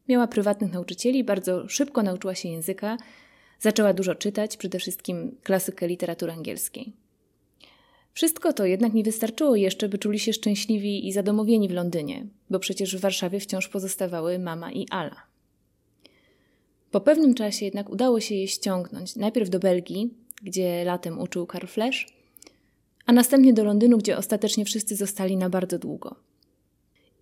Miała 0.08 0.26
prywatnych 0.26 0.72
nauczycieli, 0.72 1.24
bardzo 1.24 1.68
szybko 1.68 2.02
nauczyła 2.02 2.34
się 2.34 2.48
języka, 2.48 2.96
zaczęła 3.60 3.92
dużo 3.92 4.14
czytać, 4.14 4.56
przede 4.56 4.78
wszystkim 4.78 5.36
klasykę 5.42 5.88
literatury 5.88 6.32
angielskiej. 6.32 6.92
Wszystko 8.12 8.52
to 8.52 8.64
jednak 8.64 8.94
nie 8.94 9.02
wystarczyło 9.02 9.56
jeszcze, 9.56 9.88
by 9.88 9.98
czuli 9.98 10.18
się 10.18 10.32
szczęśliwi 10.32 11.08
i 11.08 11.12
zadomowieni 11.12 11.68
w 11.68 11.72
Londynie, 11.72 12.26
bo 12.50 12.58
przecież 12.58 12.96
w 12.96 13.00
Warszawie 13.00 13.40
wciąż 13.40 13.68
pozostawały 13.68 14.38
mama 14.38 14.72
i 14.72 14.86
Ala. 14.90 15.22
Po 16.90 17.00
pewnym 17.00 17.34
czasie 17.34 17.64
jednak 17.64 17.90
udało 17.90 18.20
się 18.20 18.34
je 18.34 18.48
ściągnąć 18.48 19.16
najpierw 19.16 19.50
do 19.50 19.58
Belgii, 19.58 20.14
gdzie 20.42 20.84
latem 20.84 21.20
uczył 21.20 21.46
Karl 21.46 21.66
Flesch, 21.66 21.98
a 23.06 23.12
następnie 23.12 23.52
do 23.52 23.64
Londynu, 23.64 23.98
gdzie 23.98 24.16
ostatecznie 24.16 24.64
wszyscy 24.64 24.96
zostali 24.96 25.36
na 25.36 25.50
bardzo 25.50 25.78
długo. 25.78 26.27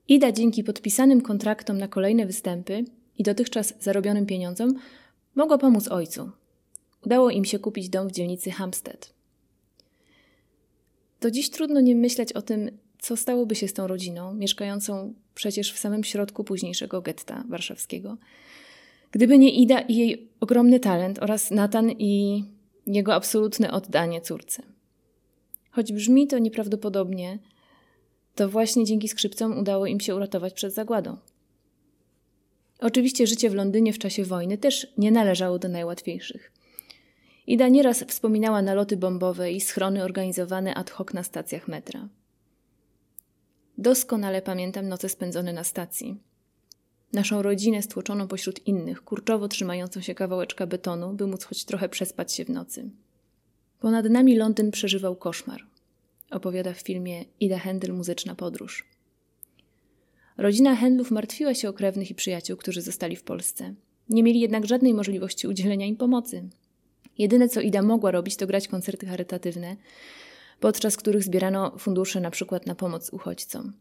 Ida 0.08 0.32
dzięki 0.32 0.64
podpisanym 0.64 1.20
kontraktom 1.20 1.78
na 1.78 1.88
kolejne 1.88 2.26
występy 2.26 2.84
i 3.18 3.22
dotychczas 3.22 3.74
zarobionym 3.80 4.26
pieniądzom 4.26 4.74
mogła 5.34 5.58
pomóc 5.58 5.88
ojcu. 5.88 6.30
Udało 7.06 7.30
im 7.30 7.44
się 7.44 7.58
kupić 7.58 7.88
dom 7.88 8.08
w 8.08 8.12
dzielnicy 8.12 8.50
Hampstead. 8.50 9.12
Do 11.20 11.30
dziś 11.30 11.50
trudno 11.50 11.80
nie 11.80 11.94
myśleć 11.94 12.32
o 12.32 12.42
tym, 12.42 12.70
co 12.98 13.16
stałoby 13.16 13.54
się 13.54 13.68
z 13.68 13.72
tą 13.72 13.86
rodziną, 13.86 14.34
mieszkającą 14.34 15.14
przecież 15.34 15.72
w 15.72 15.78
samym 15.78 16.04
środku 16.04 16.44
późniejszego 16.44 17.02
getta 17.02 17.44
warszawskiego, 17.48 18.16
gdyby 19.10 19.38
nie 19.38 19.50
Ida 19.50 19.80
i 19.80 19.96
jej 19.96 20.28
ogromny 20.40 20.80
talent 20.80 21.18
oraz 21.18 21.50
Natan 21.50 21.90
i 21.90 22.44
jego 22.86 23.14
absolutne 23.14 23.72
oddanie 23.72 24.20
córce. 24.20 24.62
Choć 25.70 25.92
brzmi 25.92 26.26
to 26.26 26.38
nieprawdopodobnie, 26.38 27.38
to 28.36 28.48
właśnie 28.48 28.84
dzięki 28.84 29.08
skrzypcom 29.08 29.58
udało 29.58 29.86
im 29.86 30.00
się 30.00 30.14
uratować 30.14 30.52
przed 30.54 30.74
zagładą. 30.74 31.16
Oczywiście 32.78 33.26
życie 33.26 33.50
w 33.50 33.54
Londynie 33.54 33.92
w 33.92 33.98
czasie 33.98 34.24
wojny 34.24 34.58
też 34.58 34.86
nie 34.98 35.10
należało 35.10 35.58
do 35.58 35.68
najłatwiejszych. 35.68 36.52
Ida 37.46 37.68
nieraz 37.68 38.04
wspominała 38.04 38.62
naloty 38.62 38.96
bombowe 38.96 39.52
i 39.52 39.60
schrony 39.60 40.04
organizowane 40.04 40.74
ad 40.74 40.90
hoc 40.90 41.12
na 41.12 41.22
stacjach 41.22 41.68
metra. 41.68 42.08
Doskonale 43.78 44.42
pamiętam 44.42 44.88
noce 44.88 45.08
spędzone 45.08 45.52
na 45.52 45.64
stacji. 45.64 46.20
Naszą 47.12 47.42
rodzinę 47.42 47.82
stłoczoną 47.82 48.28
pośród 48.28 48.66
innych, 48.66 49.04
kurczowo 49.04 49.48
trzymającą 49.48 50.00
się 50.00 50.14
kawałeczka 50.14 50.66
betonu, 50.66 51.12
by 51.12 51.26
móc 51.26 51.44
choć 51.44 51.64
trochę 51.64 51.88
przespać 51.88 52.32
się 52.32 52.44
w 52.44 52.50
nocy. 52.50 52.90
Ponad 53.80 54.10
nami 54.10 54.36
Londyn 54.36 54.70
przeżywał 54.70 55.16
koszmar 55.16 55.75
opowiada 56.30 56.72
w 56.72 56.80
filmie 56.80 57.24
Ida 57.40 57.58
Händel 57.58 57.92
Muzyczna 57.92 58.34
Podróż. 58.34 58.84
Rodzina 60.36 60.76
Händlów 60.76 61.12
martwiła 61.12 61.54
się 61.54 61.68
o 61.68 61.72
krewnych 61.72 62.10
i 62.10 62.14
przyjaciół, 62.14 62.56
którzy 62.56 62.82
zostali 62.82 63.16
w 63.16 63.22
Polsce. 63.22 63.74
Nie 64.08 64.22
mieli 64.22 64.40
jednak 64.40 64.66
żadnej 64.66 64.94
możliwości 64.94 65.48
udzielenia 65.48 65.86
im 65.86 65.96
pomocy. 65.96 66.48
Jedyne, 67.18 67.48
co 67.48 67.60
Ida 67.60 67.82
mogła 67.82 68.10
robić, 68.10 68.36
to 68.36 68.46
grać 68.46 68.68
koncerty 68.68 69.06
charytatywne, 69.06 69.76
podczas 70.60 70.96
których 70.96 71.22
zbierano 71.22 71.78
fundusze 71.78 72.20
na 72.20 72.30
przykład 72.30 72.66
na 72.66 72.74
pomoc 72.74 73.10
uchodźcom. 73.10 73.72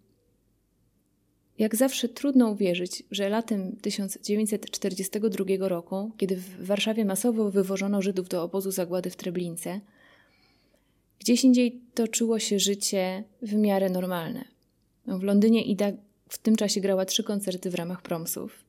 Jak 1.60 1.76
zawsze 1.76 2.10
trudno 2.10 2.50
uwierzyć, 2.50 3.04
że 3.12 3.30
latem 3.30 3.76
1942 3.76 5.68
roku, 5.68 6.12
kiedy 6.18 6.36
w 6.36 6.66
Warszawie 6.66 7.06
masowo 7.06 7.52
wywożono 7.52 8.02
Żydów 8.02 8.30
do 8.30 8.44
obozu 8.44 8.72
zagłady 8.72 9.10
w 9.10 9.16
Treblince, 9.16 9.82
Gdzieś 11.26 11.44
indziej 11.44 11.82
toczyło 11.94 12.40
się 12.40 12.60
życie 12.60 13.24
w 13.42 13.54
miarę 13.54 13.90
normalne. 13.90 14.46
W 15.08 15.24
Londynie 15.24 15.64
Ida 15.64 15.92
w 16.30 16.38
tym 16.38 16.56
czasie 16.56 16.82
grała 16.82 17.06
trzy 17.06 17.24
koncerty 17.24 17.70
w 17.70 17.76
ramach 17.76 18.02
promsów. 18.02 18.64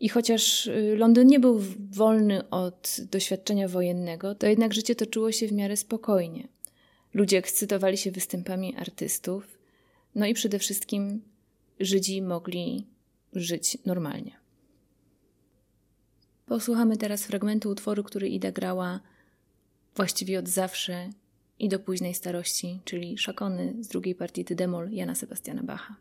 I 0.00 0.08
chociaż 0.08 0.66
y, 0.66 0.94
Londyn 0.96 1.28
nie 1.28 1.40
był 1.40 1.60
wolny 1.90 2.50
od 2.50 2.96
doświadczenia 3.10 3.68
wojennego, 3.68 4.34
to 4.34 4.46
jednak 4.46 4.74
życie 4.74 4.94
toczyło 4.94 5.32
się 5.32 5.48
w 5.48 5.52
miarę 5.52 5.76
spokojnie. 5.76 6.48
Ludzie 7.14 7.38
ekscytowali 7.38 7.96
się 7.96 8.10
występami 8.10 8.76
artystów, 8.76 9.58
no 10.14 10.26
i 10.26 10.34
przede 10.34 10.58
wszystkim 10.58 11.22
Żydzi 11.80 12.22
mogli 12.22 12.86
żyć 13.32 13.78
normalnie. 13.86 14.36
Posłuchamy 16.46 16.96
teraz 16.96 17.26
fragmentu 17.26 17.70
utworu, 17.70 18.04
który 18.04 18.28
Ida 18.28 18.52
grała 18.52 19.00
właściwie 19.96 20.38
od 20.38 20.48
zawsze 20.48 21.10
i 21.58 21.68
do 21.68 21.78
późnej 21.78 22.14
starości, 22.14 22.80
czyli 22.84 23.18
szakony 23.18 23.74
z 23.80 23.88
drugiej 23.88 24.14
partii 24.14 24.44
Tydemol 24.44 24.90
Jana 24.90 25.14
Sebastiana 25.14 25.62
Bacha. 25.62 25.96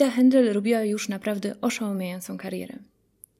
Ida 0.00 0.10
Händel 0.10 0.52
robiła 0.52 0.84
już 0.84 1.08
naprawdę 1.08 1.54
oszałamiającą 1.60 2.38
karierę. 2.38 2.78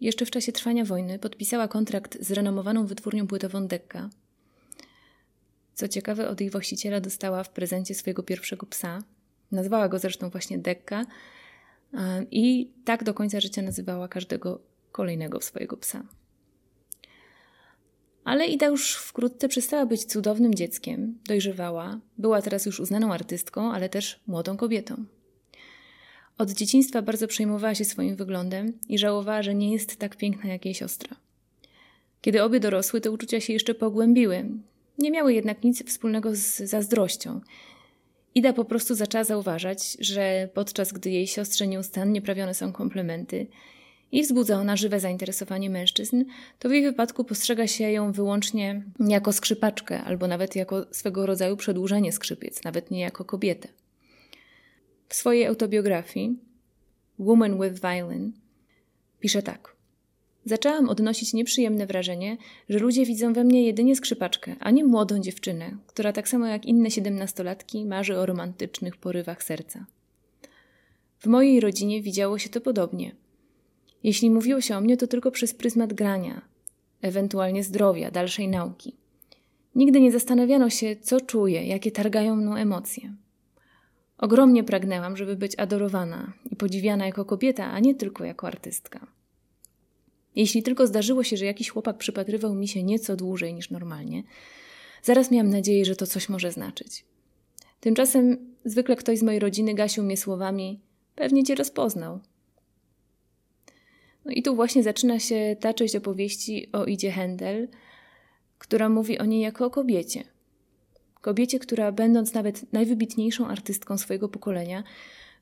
Jeszcze 0.01 0.27
w 0.27 0.31
czasie 0.31 0.53
trwania 0.53 0.85
wojny 0.85 1.19
podpisała 1.19 1.69
kontrakt 1.69 2.19
z 2.21 2.31
renomowaną 2.31 2.87
wytwórnią 2.87 3.27
płytową 3.27 3.67
Decca. 3.67 4.11
Co 5.75 5.89
ciekawe, 5.89 6.29
od 6.29 6.41
jej 6.41 6.51
właściciela 6.51 7.01
dostała 7.01 7.45
w 7.45 7.51
prezencie 7.51 7.95
swojego 7.95 8.23
pierwszego 8.23 8.67
psa. 8.67 9.03
Nazwała 9.53 9.89
go 9.89 9.99
zresztą 9.99 10.31
właśnie 10.31 10.59
Decca 10.59 11.07
i 12.31 12.71
tak 12.85 13.05
do 13.05 13.15
końca 13.15 13.41
życia 13.41 13.63
nazywała 13.63 14.09
każdego 14.09 14.61
kolejnego 14.93 15.41
swojego 15.41 15.77
psa. 15.77 16.03
Ale 18.25 18.47
Ida 18.47 18.67
już 18.67 18.97
wkrótce 18.97 19.49
przestała 19.49 19.87
być 19.87 20.05
cudownym 20.05 20.55
dzieckiem, 20.55 21.19
dojrzewała, 21.27 22.01
była 22.19 22.43
teraz 22.43 22.67
już 22.67 22.81
uznaną 22.81 23.13
artystką, 23.13 23.73
ale 23.73 23.89
też 23.89 24.21
młodą 24.27 24.57
kobietą. 24.57 25.05
Od 26.41 26.51
dzieciństwa 26.51 27.03
bardzo 27.03 27.27
przejmowała 27.27 27.75
się 27.75 27.85
swoim 27.85 28.17
wyglądem 28.17 28.73
i 28.89 28.99
żałowała, 28.99 29.43
że 29.43 29.55
nie 29.55 29.73
jest 29.73 29.97
tak 29.97 30.17
piękna 30.17 30.51
jak 30.53 30.65
jej 30.65 30.75
siostra. 30.75 31.17
Kiedy 32.21 32.43
obie 32.43 32.61
dorosły, 32.61 33.01
te 33.01 33.11
uczucia 33.11 33.41
się 33.41 33.53
jeszcze 33.53 33.75
pogłębiły. 33.75 34.45
Nie 34.99 35.11
miały 35.11 35.35
jednak 35.35 35.65
nic 35.65 35.85
wspólnego 35.87 36.37
z 36.37 36.57
zazdrością. 36.57 37.41
Ida 38.35 38.53
po 38.53 38.65
prostu 38.65 38.95
zaczęła 38.95 39.25
zauważać, 39.25 39.97
że 40.01 40.49
podczas 40.55 40.93
gdy 40.93 41.11
jej 41.11 41.27
siostrze 41.27 41.67
nieustannie 41.67 42.23
prawione 42.23 42.55
są 42.55 42.73
komplementy 42.73 43.47
i 44.13 44.23
wzbudza 44.23 44.61
ona 44.61 44.77
żywe 44.77 45.01
zainteresowanie 45.01 45.71
mężczyzn, 45.71 46.25
to 46.59 46.69
w 46.69 46.73
jej 46.73 46.83
wypadku 46.83 47.25
postrzega 47.25 47.67
się 47.67 47.91
ją 47.91 48.13
wyłącznie 48.13 48.83
jako 49.09 49.33
skrzypaczkę 49.33 50.03
albo 50.03 50.27
nawet 50.27 50.57
jako 50.57 50.87
swego 50.91 51.27
rodzaju 51.27 51.57
przedłużenie 51.57 52.13
skrzypiec, 52.13 52.65
nawet 52.65 52.91
nie 52.91 53.01
jako 53.01 53.25
kobietę. 53.25 53.69
W 55.11 55.15
swojej 55.15 55.47
autobiografii 55.47 56.39
Woman 57.19 57.61
with 57.61 57.81
Violin 57.83 58.33
pisze 59.21 59.43
tak. 59.43 59.77
Zaczęłam 60.45 60.89
odnosić 60.89 61.33
nieprzyjemne 61.33 61.87
wrażenie, 61.87 62.37
że 62.69 62.79
ludzie 62.79 63.07
widzą 63.07 63.33
we 63.33 63.45
mnie 63.45 63.67
jedynie 63.67 63.97
skrzypaczkę, 63.97 64.57
a 64.61 64.71
nie 64.71 64.85
młodą 64.85 65.21
dziewczynę, 65.21 65.77
która 65.87 66.13
tak 66.13 66.29
samo 66.29 66.47
jak 66.47 66.67
inne 66.67 66.91
siedemnastolatki 66.91 67.87
marzy 67.87 68.19
o 68.19 68.27
romantycznych 68.27 68.97
porywach 68.97 69.43
serca. 69.43 69.87
W 71.19 71.27
mojej 71.27 71.61
rodzinie 71.61 72.03
widziało 72.03 72.39
się 72.39 72.49
to 72.49 72.61
podobnie. 72.61 73.13
Jeśli 74.03 74.31
mówiło 74.31 74.61
się 74.61 74.77
o 74.77 74.81
mnie, 74.81 74.97
to 74.97 75.07
tylko 75.07 75.31
przez 75.31 75.55
pryzmat 75.55 75.93
grania, 75.93 76.43
ewentualnie 77.03 77.65
zdrowia, 77.65 78.11
dalszej 78.11 78.49
nauki. 78.49 78.97
Nigdy 79.75 80.01
nie 80.01 80.13
zastanawiano 80.13 80.71
się, 80.71 80.97
co 80.97 81.21
czuję, 81.21 81.67
jakie 81.67 81.91
targają 81.91 82.37
mną 82.37 82.57
emocje. 82.57 83.15
Ogromnie 84.21 84.65
pragnęłam, 84.65 85.17
żeby 85.17 85.37
być 85.37 85.59
adorowana 85.59 86.33
i 86.51 86.57
podziwiana 86.57 87.07
jako 87.07 87.25
kobieta, 87.25 87.71
a 87.71 87.81
nie 87.81 87.95
tylko 87.95 88.25
jako 88.25 88.47
artystka. 88.47 89.07
Jeśli 90.37 90.63
tylko 90.63 90.87
zdarzyło 90.87 91.25
się, 91.25 91.37
że 91.37 91.45
jakiś 91.45 91.71
chłopak 91.71 91.99
przypatrywał 91.99 92.55
mi 92.55 92.69
się 92.69 92.83
nieco 92.83 93.17
dłużej 93.17 93.55
niż 93.55 93.71
normalnie, 93.71 94.23
zaraz 95.03 95.31
miałam 95.31 95.51
nadzieję, 95.51 95.85
że 95.85 95.97
to 95.97 96.07
coś 96.07 96.29
może 96.29 96.53
znaczyć. 96.53 97.05
Tymczasem 97.81 98.55
zwykle 98.65 98.97
ktoś 98.97 99.19
z 99.19 99.23
mojej 99.23 99.41
rodziny 99.41 99.75
gasił 99.75 100.05
mnie 100.05 100.17
słowami: 100.17 100.81
Pewnie 101.15 101.45
cię 101.45 101.55
rozpoznał. 101.55 102.21
No 104.25 104.33
i 104.33 104.43
tu 104.43 104.57
właśnie 104.57 104.83
zaczyna 104.83 105.19
się 105.19 105.57
ta 105.61 105.75
część 105.75 105.97
opowieści 105.97 106.73
o 106.73 106.85
Idzie 106.85 107.13
Händel, 107.13 107.67
która 108.59 108.89
mówi 108.89 109.19
o 109.19 109.25
niej 109.25 109.41
jako 109.41 109.67
o 109.67 109.71
kobiecie. 109.71 110.25
Kobiecie, 111.21 111.59
która 111.59 111.93
będąc 111.93 112.35
nawet 112.35 112.73
najwybitniejszą 112.73 113.49
artystką 113.49 113.99
swojego 113.99 114.29
pokolenia, 114.29 114.85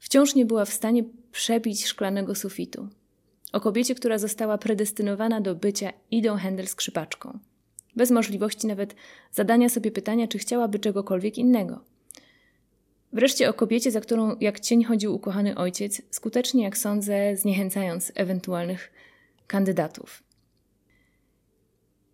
wciąż 0.00 0.34
nie 0.34 0.46
była 0.46 0.64
w 0.64 0.72
stanie 0.72 1.04
przebić 1.32 1.86
szklanego 1.86 2.34
sufitu. 2.34 2.88
O 3.52 3.60
kobiecie, 3.60 3.94
która 3.94 4.18
została 4.18 4.58
predestynowana 4.58 5.40
do 5.40 5.54
bycia 5.54 5.92
Idą 6.10 6.36
Händel 6.36 6.66
skrzypaczką. 6.66 7.38
Bez 7.96 8.10
możliwości 8.10 8.66
nawet 8.66 8.94
zadania 9.32 9.68
sobie 9.68 9.90
pytania, 9.90 10.28
czy 10.28 10.38
chciałaby 10.38 10.78
czegokolwiek 10.78 11.38
innego. 11.38 11.80
Wreszcie 13.12 13.48
o 13.48 13.54
kobiecie, 13.54 13.90
za 13.90 14.00
którą 14.00 14.36
jak 14.40 14.60
cień 14.60 14.84
chodził 14.84 15.14
ukochany 15.14 15.56
ojciec, 15.56 16.02
skutecznie, 16.10 16.62
jak 16.62 16.78
sądzę, 16.78 17.36
zniechęcając 17.36 18.12
ewentualnych 18.14 18.92
kandydatów. 19.46 20.22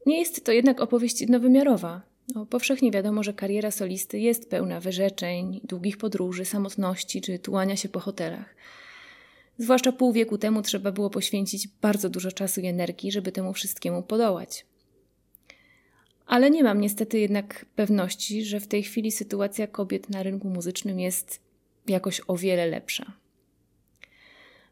Nie 0.07 0.19
jest 0.19 0.45
to 0.45 0.53
jednak 0.53 0.81
opowieść 0.81 1.21
jednowymiarowa. 1.21 2.14
No, 2.29 2.47
powszechnie 2.47 2.91
wiadomo, 2.91 3.23
że 3.23 3.33
kariera 3.33 3.71
solisty 3.71 4.19
jest 4.19 4.51
pełna 4.51 4.81
wyrzeczeń, 4.81 5.61
długich 5.65 5.97
podróży, 5.97 6.45
samotności 6.45 7.21
czy 7.21 7.39
tułania 7.39 7.77
się 7.77 7.89
po 7.89 8.01
hotelach. 8.01 8.55
Zwłaszcza 9.59 9.93
pół 9.93 10.13
wieku 10.13 10.39
temu 10.39 10.63
trzeba 10.63 10.93
było 10.93 11.11
poświęcić 11.11 11.69
bardzo 11.69 12.09
dużo 12.09 12.33
czasu 12.33 12.61
i 12.61 12.67
energii, 12.67 13.13
żeby 13.13 13.33
temu 13.33 13.53
wszystkiemu 13.53 14.03
podołać. 14.03 14.67
Ale 16.27 16.51
nie 16.51 16.65
mam 16.65 16.81
niestety 16.81 17.19
jednak 17.19 17.67
pewności, 17.77 18.45
że 18.45 18.61
w 18.61 18.67
tej 18.67 18.83
chwili 18.83 19.13
sytuacja 19.13 19.67
kobiet 19.67 20.11
na 20.11 20.23
rynku 20.23 20.49
muzycznym 20.49 21.01
jest 21.01 21.41
jakoś 21.87 22.21
o 22.27 22.37
wiele 22.37 22.67
lepsza. 22.67 23.13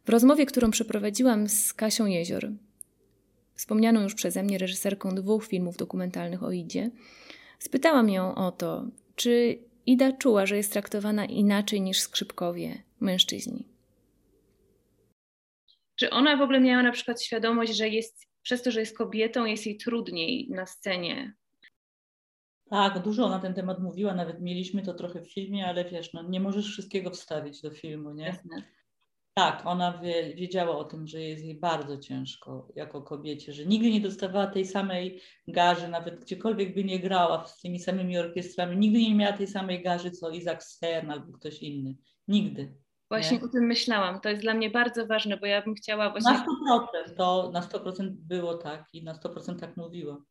W 0.05 0.09
rozmowie, 0.09 0.47
którą 0.47 0.71
przeprowadziłam 0.71 1.49
z 1.49 1.73
Kasią 1.73 2.07
Jezior, 2.07 2.51
wspomnianą 3.55 4.03
już 4.03 4.15
przeze 4.15 4.43
mnie 4.43 4.59
reżyserką 4.59 5.15
dwóch 5.15 5.47
filmów 5.47 5.77
dokumentalnych 5.77 6.43
o 6.43 6.53
Idzie, 6.53 6.91
spytałam 7.63 8.11
ją 8.11 8.35
o 8.35 8.53
to, 8.53 8.85
czy 9.17 9.59
Ida 9.87 10.13
czuła, 10.13 10.47
że 10.47 10.57
jest 10.57 10.73
traktowana 10.73 11.25
inaczej 11.25 11.81
niż 11.81 12.01
skrzypkowie, 12.01 12.83
mężczyźni. 13.01 13.69
Czy 15.97 16.11
ona 16.11 16.37
w 16.37 16.43
ogóle 16.43 16.61
miała 16.61 16.83
na 16.83 16.93
przykład 16.93 17.23
świadomość, 17.23 17.77
że 17.77 17.89
jest 17.89 18.27
przez 18.43 18.63
to, 18.63 18.71
że 18.71 18.81
jest 18.81 18.99
kobietą, 18.99 19.45
jest 19.45 19.67
jej 19.67 19.77
trudniej 19.77 20.49
na 20.51 20.67
scenie 20.67 21.35
tak, 22.73 23.03
dużo 23.03 23.29
na 23.29 23.39
ten 23.39 23.55
temat 23.55 23.81
mówiła, 23.81 24.15
nawet 24.15 24.41
mieliśmy 24.41 24.83
to 24.83 24.95
trochę 24.95 25.21
w 25.21 25.33
filmie, 25.33 25.67
ale 25.67 25.85
wiesz, 25.85 26.13
no, 26.13 26.23
nie 26.23 26.41
możesz 26.41 26.67
wszystkiego 26.67 27.11
wstawić 27.11 27.63
do 27.63 27.71
filmu, 27.71 28.13
nie? 28.13 28.25
Jasne. 28.25 28.63
Tak, 29.35 29.67
ona 29.67 29.99
wie, 29.99 30.35
wiedziała 30.35 30.77
o 30.77 30.85
tym, 30.85 31.07
że 31.07 31.21
jest 31.21 31.45
jej 31.45 31.55
bardzo 31.55 31.99
ciężko 31.99 32.69
jako 32.77 33.03
kobiecie, 33.03 33.53
że 33.53 33.67
nigdy 33.67 33.91
nie 33.91 34.01
dostawała 34.01 34.47
tej 34.47 34.65
samej 34.65 35.21
garzy, 35.49 35.89
nawet 35.89 36.21
gdziekolwiek 36.21 36.75
by 36.75 36.85
nie 36.85 37.01
grała 37.01 37.47
z 37.47 37.61
tymi 37.61 37.79
samymi 37.79 38.19
orkiestrami, 38.19 38.77
nigdy 38.77 38.99
nie 38.99 39.15
miała 39.15 39.37
tej 39.37 39.47
samej 39.47 39.83
garzy 39.83 40.11
co 40.11 40.31
Isaac 40.31 40.65
Stern 40.65 41.11
albo 41.11 41.33
ktoś 41.33 41.63
inny. 41.63 41.97
Nigdy. 42.29 42.75
Właśnie 43.11 43.39
nie? 43.39 43.45
o 43.45 43.49
tym 43.49 43.67
myślałam. 43.67 44.21
To 44.21 44.29
jest 44.29 44.43
dla 44.43 44.55
mnie 44.55 44.71
bardzo 44.71 45.07
ważne, 45.07 45.37
bo 45.37 45.47
ja 45.47 45.63
bym 45.63 45.75
chciała 45.75 46.11
właśnie... 46.11 46.33
Na 46.33 46.47
100% 47.07 47.17
to 47.17 47.51
na 47.53 47.61
100% 47.61 48.11
było 48.11 48.55
tak 48.55 48.89
i 48.93 49.05
na 49.05 49.15
100% 49.15 49.61
tak 49.61 49.77
mówiła. 49.77 50.23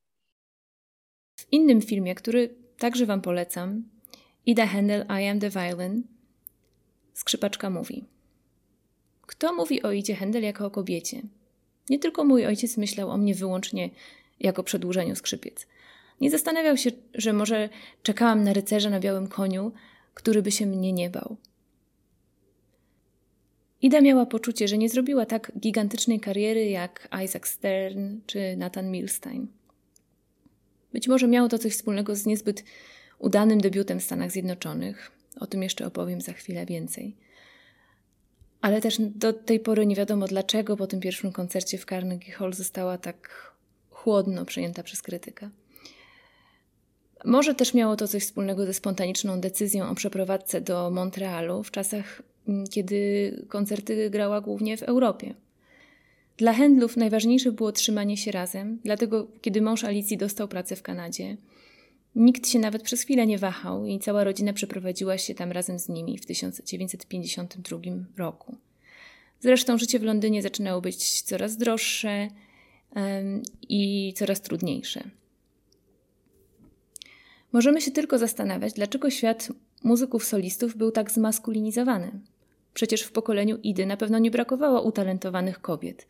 W 1.40 1.54
innym 1.54 1.82
filmie, 1.82 2.16
który 2.16 2.56
także 2.78 3.06
Wam 3.06 3.22
polecam, 3.22 3.84
Ida 4.46 4.66
Händel 4.66 5.06
I 5.22 5.28
Am 5.28 5.40
the 5.40 5.50
Violin, 5.50 6.04
skrzypaczka 7.14 7.70
mówi. 7.70 8.06
Kto 9.32 9.54
mówi 9.54 9.84
o 9.84 9.92
Idzie 9.92 10.16
Händel 10.16 10.44
jako 10.44 10.66
o 10.66 10.72
kobiecie? 10.72 11.22
Nie 11.90 12.00
tylko 12.00 12.24
mój 12.24 12.46
ojciec 12.46 12.78
myślał 12.78 13.10
o 13.10 13.18
mnie 13.18 13.36
wyłącznie 13.36 13.90
jako 14.40 14.64
przedłużeniu 14.64 15.16
skrzypiec. 15.16 15.68
Nie 16.22 16.32
zastanawiał 16.32 16.78
się, 16.78 16.92
że 17.14 17.34
może 17.34 17.70
czekałam 18.04 18.44
na 18.44 18.54
rycerza 18.54 18.90
na 18.90 19.00
białym 19.00 19.28
koniu, 19.28 19.72
który 20.14 20.42
by 20.42 20.52
się 20.52 20.66
mnie 20.66 20.94
nie 20.94 21.10
bał. 21.10 21.38
Ida 23.82 24.02
miała 24.02 24.26
poczucie, 24.26 24.68
że 24.68 24.78
nie 24.78 24.90
zrobiła 24.90 25.26
tak 25.26 25.52
gigantycznej 25.60 26.20
kariery 26.20 26.70
jak 26.70 27.10
Isaac 27.26 27.48
Stern 27.48 28.20
czy 28.26 28.56
Nathan 28.58 28.92
Milstein. 28.92 29.48
Być 30.94 31.08
może 31.08 31.28
miało 31.28 31.50
to 31.50 31.60
coś 31.60 31.74
wspólnego 31.74 32.16
z 32.16 32.26
niezbyt 32.26 32.64
udanym 33.20 33.62
debiutem 33.62 34.00
w 34.00 34.04
Stanach 34.04 34.32
Zjednoczonych. 34.32 35.12
O 35.40 35.48
tym 35.48 35.64
jeszcze 35.64 35.86
opowiem 35.86 36.22
za 36.22 36.34
chwilę 36.34 36.66
więcej. 36.66 37.16
Ale 38.62 38.82
też 38.82 38.98
do 39.00 39.34
tej 39.34 39.60
pory 39.60 39.86
nie 39.86 39.96
wiadomo 39.96 40.28
dlaczego 40.28 40.78
po 40.78 40.88
tym 40.88 41.00
pierwszym 41.00 41.32
koncercie 41.32 41.78
w 41.78 41.86
Carnegie 41.86 42.32
Hall 42.32 42.54
została 42.54 42.98
tak 42.98 43.52
chłodno 43.90 44.46
przyjęta 44.46 44.84
przez 44.84 45.02
krytyka. 45.02 45.50
Może 47.26 47.56
też 47.56 47.74
miało 47.74 47.96
to 47.96 48.08
coś 48.08 48.24
wspólnego 48.24 48.66
ze 48.66 48.74
spontaniczną 48.74 49.42
decyzją 49.42 49.90
o 49.90 49.96
przeprowadzce 49.96 50.62
do 50.62 50.92
Montrealu 50.92 51.64
w 51.64 51.72
czasach, 51.72 52.22
mm, 52.48 52.68
kiedy 52.68 53.32
koncerty 53.50 54.10
grała 54.10 54.42
głównie 54.42 54.78
w 54.78 54.84
Europie. 54.84 55.34
Dla 56.38 56.54
Händlów 56.54 56.98
najważniejsze 56.98 57.52
było 57.52 57.72
trzymanie 57.72 58.18
się 58.18 58.32
razem, 58.32 58.80
dlatego 58.84 59.28
kiedy 59.42 59.62
mąż 59.62 59.84
Alicji 59.84 60.18
dostał 60.18 60.48
pracę 60.48 60.76
w 60.76 60.82
Kanadzie, 60.82 61.38
nikt 62.16 62.48
się 62.48 62.60
nawet 62.60 62.84
przez 62.84 63.02
chwilę 63.02 63.28
nie 63.28 63.38
wahał 63.38 63.86
i 63.86 64.00
cała 64.00 64.24
rodzina 64.24 64.54
przeprowadziła 64.54 65.18
się 65.18 65.36
tam 65.36 65.52
razem 65.52 65.80
z 65.80 65.90
nimi 65.90 66.18
w 66.18 66.26
1952 66.26 67.80
roku. 68.18 68.56
Zresztą 69.40 69.78
życie 69.78 70.00
w 70.00 70.04
Londynie 70.04 70.42
zaczynało 70.42 70.82
być 70.82 71.22
coraz 71.22 71.58
droższe 71.58 72.28
i 73.70 74.14
coraz 74.16 74.42
trudniejsze. 74.42 75.04
Możemy 77.52 77.82
się 77.82 77.92
tylko 77.92 78.18
zastanawiać, 78.18 78.74
dlaczego 78.74 79.10
świat 79.10 79.50
muzyków 79.84 80.26
solistów 80.26 80.78
był 80.78 80.92
tak 80.92 81.12
zmaskulinizowany. 81.12 82.12
Przecież 82.74 83.02
w 83.02 83.12
pokoleniu 83.12 83.58
Idy 83.64 83.86
na 83.86 83.98
pewno 83.98 84.20
nie 84.20 84.32
brakowało 84.32 84.82
utalentowanych 84.82 85.62
kobiet. 85.62 86.08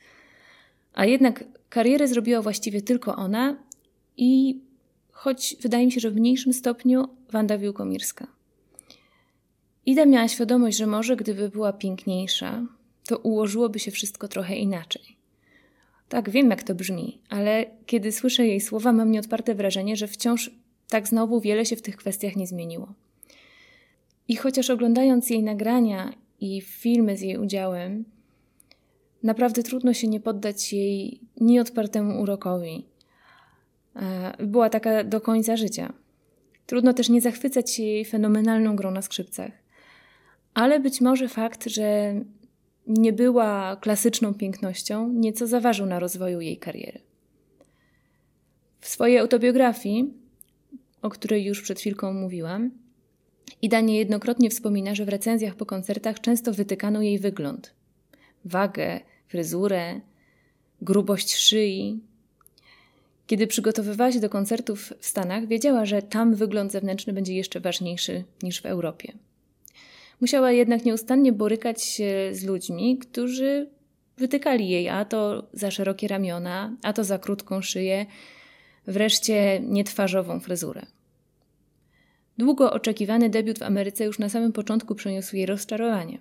A 0.94 1.06
jednak 1.06 1.44
karierę 1.70 2.08
zrobiła 2.08 2.42
właściwie 2.42 2.82
tylko 2.82 3.16
ona 3.16 3.64
i 4.18 4.62
choć 5.22 5.56
wydaje 5.60 5.86
mi 5.86 5.92
się, 5.92 6.00
że 6.00 6.12
w 6.12 6.16
mniejszym 6.16 6.54
stopniu 6.54 7.08
Wanda 7.32 7.58
Wiłkomirska. 7.58 8.28
Ida 9.86 10.06
miała 10.06 10.28
świadomość, 10.28 10.78
że 10.78 10.88
może 10.88 11.16
gdyby 11.16 11.50
była 11.50 11.74
piękniejsza, 11.74 12.66
to 13.08 13.18
ułożyłoby 13.18 13.80
się 13.80 13.92
wszystko 13.92 14.28
trochę 14.28 14.56
inaczej. 14.56 15.18
Tak, 16.10 16.30
wiem 16.30 16.50
jak 16.50 16.64
to 16.64 16.76
brzmi, 16.76 17.22
ale 17.30 17.66
kiedy 17.86 18.12
słyszę 18.12 18.48
jej 18.48 18.62
słowa, 18.62 18.94
mam 18.94 19.12
nieodparte 19.12 19.56
wrażenie, 19.56 19.96
że 19.96 20.08
wciąż 20.08 20.52
tak 20.90 21.08
znowu 21.08 21.42
wiele 21.42 21.66
się 21.66 21.76
w 21.76 21.82
tych 21.82 21.98
kwestiach 21.98 22.36
nie 22.36 22.48
zmieniło. 22.48 22.94
I 24.28 24.36
chociaż 24.36 24.70
oglądając 24.70 25.30
jej 25.30 25.44
nagrania 25.44 26.14
i 26.40 26.62
filmy 26.62 27.18
z 27.18 27.22
jej 27.22 27.38
udziałem, 27.38 28.06
naprawdę 29.24 29.64
trudno 29.64 29.94
się 29.94 30.08
nie 30.08 30.20
poddać 30.20 30.74
jej 30.74 31.20
nieodpartemu 31.42 32.22
urokowi. 32.22 32.90
E, 33.95 34.34
była 34.45 34.69
taka 34.69 35.04
do 35.04 35.21
końca 35.21 35.58
życia. 35.58 35.93
Trudno 36.65 36.93
też 36.93 37.10
nie 37.10 37.21
zachwycać 37.21 37.71
się 37.71 37.84
jej 37.84 38.06
fenomenalną 38.06 38.75
grą 38.75 38.91
na 38.91 39.01
skrzypcach. 39.01 39.51
Ale 40.54 40.80
być 40.80 41.01
może 41.01 41.27
fakt, 41.27 41.69
że 41.69 42.13
nie 42.88 43.13
była 43.13 43.75
klasyczną 43.75 44.34
pięknością, 44.34 45.10
nieco 45.13 45.47
zaważył 45.47 45.86
na 45.86 45.99
rozwoju 45.99 46.41
jej 46.41 46.58
kariery. 46.58 46.99
W 48.80 48.88
swojej 48.88 49.17
autobiografii, 49.17 50.13
o 51.01 51.10
której 51.10 51.45
już 51.45 51.62
przed 51.62 51.80
chwilką 51.80 52.13
mówiłam, 52.13 52.71
Ida 53.62 53.82
niejednokrotnie 53.82 54.49
wspomina, 54.49 54.95
że 54.95 55.06
w 55.06 55.10
recenzjach 55.10 55.56
po 55.56 55.65
koncertach 55.65 56.19
często 56.19 56.54
wytykano 56.54 57.01
jej 57.01 57.19
wygląd. 57.19 57.73
Wagę, 58.45 58.99
fryzurę, 59.27 60.01
grubość 60.82 61.36
szyi. 61.36 61.99
Kiedy 63.32 63.48
przygotowywała 63.48 64.12
się 64.12 64.20
do 64.20 64.30
koncertów 64.30 64.94
w 65.00 65.06
Stanach, 65.06 65.48
wiedziała, 65.48 65.86
że 65.86 66.02
tam 66.02 66.36
wygląd 66.36 66.72
zewnętrzny 66.72 67.13
będzie 67.13 67.36
jeszcze 67.36 67.60
ważniejszy 67.60 68.24
niż 68.44 68.62
w 68.62 68.65
Europie. 68.65 69.13
Musiała 70.22 70.52
jednak 70.52 70.86
nieustannie 70.86 71.32
borykać 71.32 71.84
się 71.84 72.30
z 72.32 72.44
ludźmi, 72.44 72.98
którzy 72.98 73.70
wytykali 74.17 74.70
jej 74.70 74.89
a 74.89 75.06
to 75.06 75.48
za 75.54 75.72
szerokie 75.72 76.08
ramiona, 76.08 76.76
a 76.84 76.94
to 76.94 77.04
za 77.04 77.20
krótką 77.20 77.62
szyję, 77.62 78.06
wreszcie 78.88 79.60
nietwarzową 79.60 80.39
fryzurę. 80.39 80.86
Długo 82.38 82.74
oczekiwany 82.74 83.30
debiut 83.30 83.60
w 83.60 83.63
Ameryce 83.63 84.06
już 84.06 84.20
na 84.20 84.30
samym 84.30 84.52
początku 84.52 84.96
przyniósł 84.96 85.36
jej 85.36 85.46
rozczarowanie. 85.46 86.20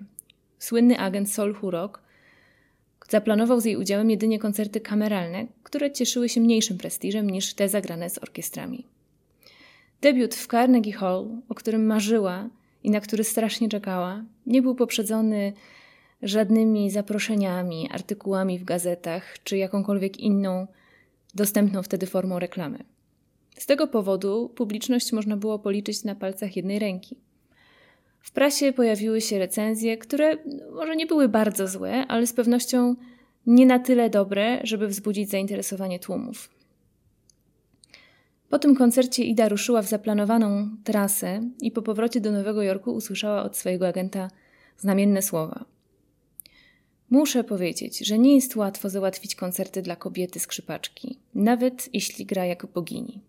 Słynny 0.59 0.99
agent 0.99 1.33
Sol 1.33 1.55
Hurok 1.55 2.03
zaplanował 3.11 3.61
z 3.61 3.65
jej 3.65 3.77
udziałem 3.77 4.11
jedynie 4.11 4.39
koncerty 4.39 4.81
kameralne, 4.81 5.47
które 5.63 5.93
cieszyły 5.93 6.29
się 6.29 6.41
mniejszym 6.41 6.79
prestiżem 6.79 7.31
niż 7.31 7.55
te 7.55 7.69
zagrane 7.69 8.11
z 8.11 8.19
orkiestrami. 8.19 8.87
Debiut 10.01 10.35
w 10.35 10.47
Carnegie 10.47 10.93
Hall, 10.93 11.29
o 11.49 11.55
którym 11.55 11.87
marzyła 11.87 12.49
i 12.83 12.91
na 12.91 13.01
który 13.01 13.25
strasznie 13.25 13.69
czekała, 13.69 14.25
nie 14.47 14.63
był 14.63 14.75
poprzedzony 14.75 15.53
żadnymi 16.23 16.91
zaproszeniami, 16.91 17.89
artykułami 17.91 18.59
w 18.59 18.65
gazetach 18.65 19.43
czy 19.45 19.57
jakąkolwiek 19.57 20.21
inną 20.21 20.67
dostępną 21.35 21.83
wtedy 21.83 22.07
formą 22.07 22.39
reklamy. 22.39 22.85
Z 23.59 23.67
tego 23.67 23.87
powodu 23.87 24.49
publiczność 24.49 25.13
można 25.13 25.37
było 25.37 25.59
policzyć 25.59 26.05
na 26.05 26.15
palcach 26.15 26.57
jednej 26.57 26.79
ręki. 26.79 27.17
W 28.21 28.33
prasie 28.33 28.73
pojawiły 28.73 29.21
się 29.21 29.39
recenzje, 29.39 29.99
które 29.99 30.37
może 30.73 30.97
nie 30.97 31.07
były 31.07 31.29
bardzo 31.29 31.69
złe, 31.69 32.07
ale 32.09 32.27
z 32.27 32.33
pewnością 32.33 32.97
nie 33.47 33.67
na 33.67 33.79
tyle 33.79 34.11
dobre, 34.11 34.61
żeby 34.65 34.89
wzbudzić 34.89 35.31
zainteresowanie 35.31 35.99
tłumów. 35.99 36.51
Po 38.49 38.59
tym 38.59 38.77
koncercie 38.77 39.25
Ida 39.25 39.49
ruszyła 39.49 39.83
w 39.83 39.89
zaplanowaną 39.89 40.69
trasę 40.85 41.51
i 41.61 41.71
po 41.71 41.83
powrocie 41.83 42.21
do 42.21 42.33
Nowego 42.33 42.63
Jorku 42.63 42.93
usłyszała 42.93 43.43
od 43.43 43.57
swojego 43.57 43.89
agenta 43.89 44.31
znamienne 44.79 45.23
słowa. 45.23 45.65
Muszę 47.11 47.45
powiedzieć, 47.45 47.99
że 47.99 48.19
nie 48.19 48.35
jest 48.35 48.57
łatwo 48.57 48.91
załatwić 48.91 49.35
koncerty 49.35 49.83
dla 49.83 49.97
kobiety 49.97 50.41
skrzypaczki, 50.41 51.19
nawet 51.35 51.89
jeśli 51.93 52.27
gra 52.27 52.47
jako 52.47 52.67
bogini. 52.67 53.21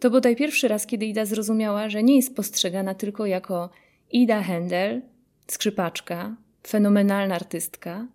To 0.00 0.10
bodaj 0.10 0.36
pierwszy 0.36 0.68
raz, 0.68 0.86
kiedy 0.86 1.06
Ida 1.06 1.24
zrozumiała, 1.24 1.88
że 1.88 2.02
nie 2.02 2.16
jest 2.16 2.36
postrzegana 2.36 2.94
tylko 2.94 3.26
jako 3.26 3.70
Ida 4.10 4.42
Händel, 4.42 5.00
skrzypaczka, 5.46 6.36
fenomenalna 6.66 7.34
artystka, 7.34 8.06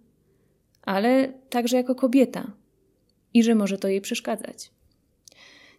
ale 0.81 1.33
także 1.49 1.77
jako 1.77 1.95
kobieta 1.95 2.51
i 3.33 3.43
że 3.43 3.55
może 3.55 3.77
to 3.77 3.87
jej 3.87 4.01
przeszkadzać. 4.01 4.71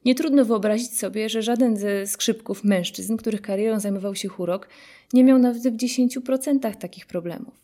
Nie 0.04 0.14
trudno 0.14 0.44
wyobrazić 0.44 0.98
sobie, 0.98 1.28
że 1.28 1.42
żaden 1.42 1.76
ze 1.76 2.06
skrzypków 2.06 2.64
mężczyzn, 2.64 3.16
których 3.16 3.42
karierą 3.42 3.80
zajmował 3.80 4.14
się 4.14 4.28
Hurok, 4.28 4.68
nie 5.12 5.24
miał 5.24 5.38
nawet 5.38 5.62
w 5.62 5.76
10% 5.76 6.76
takich 6.76 7.06
problemów. 7.06 7.54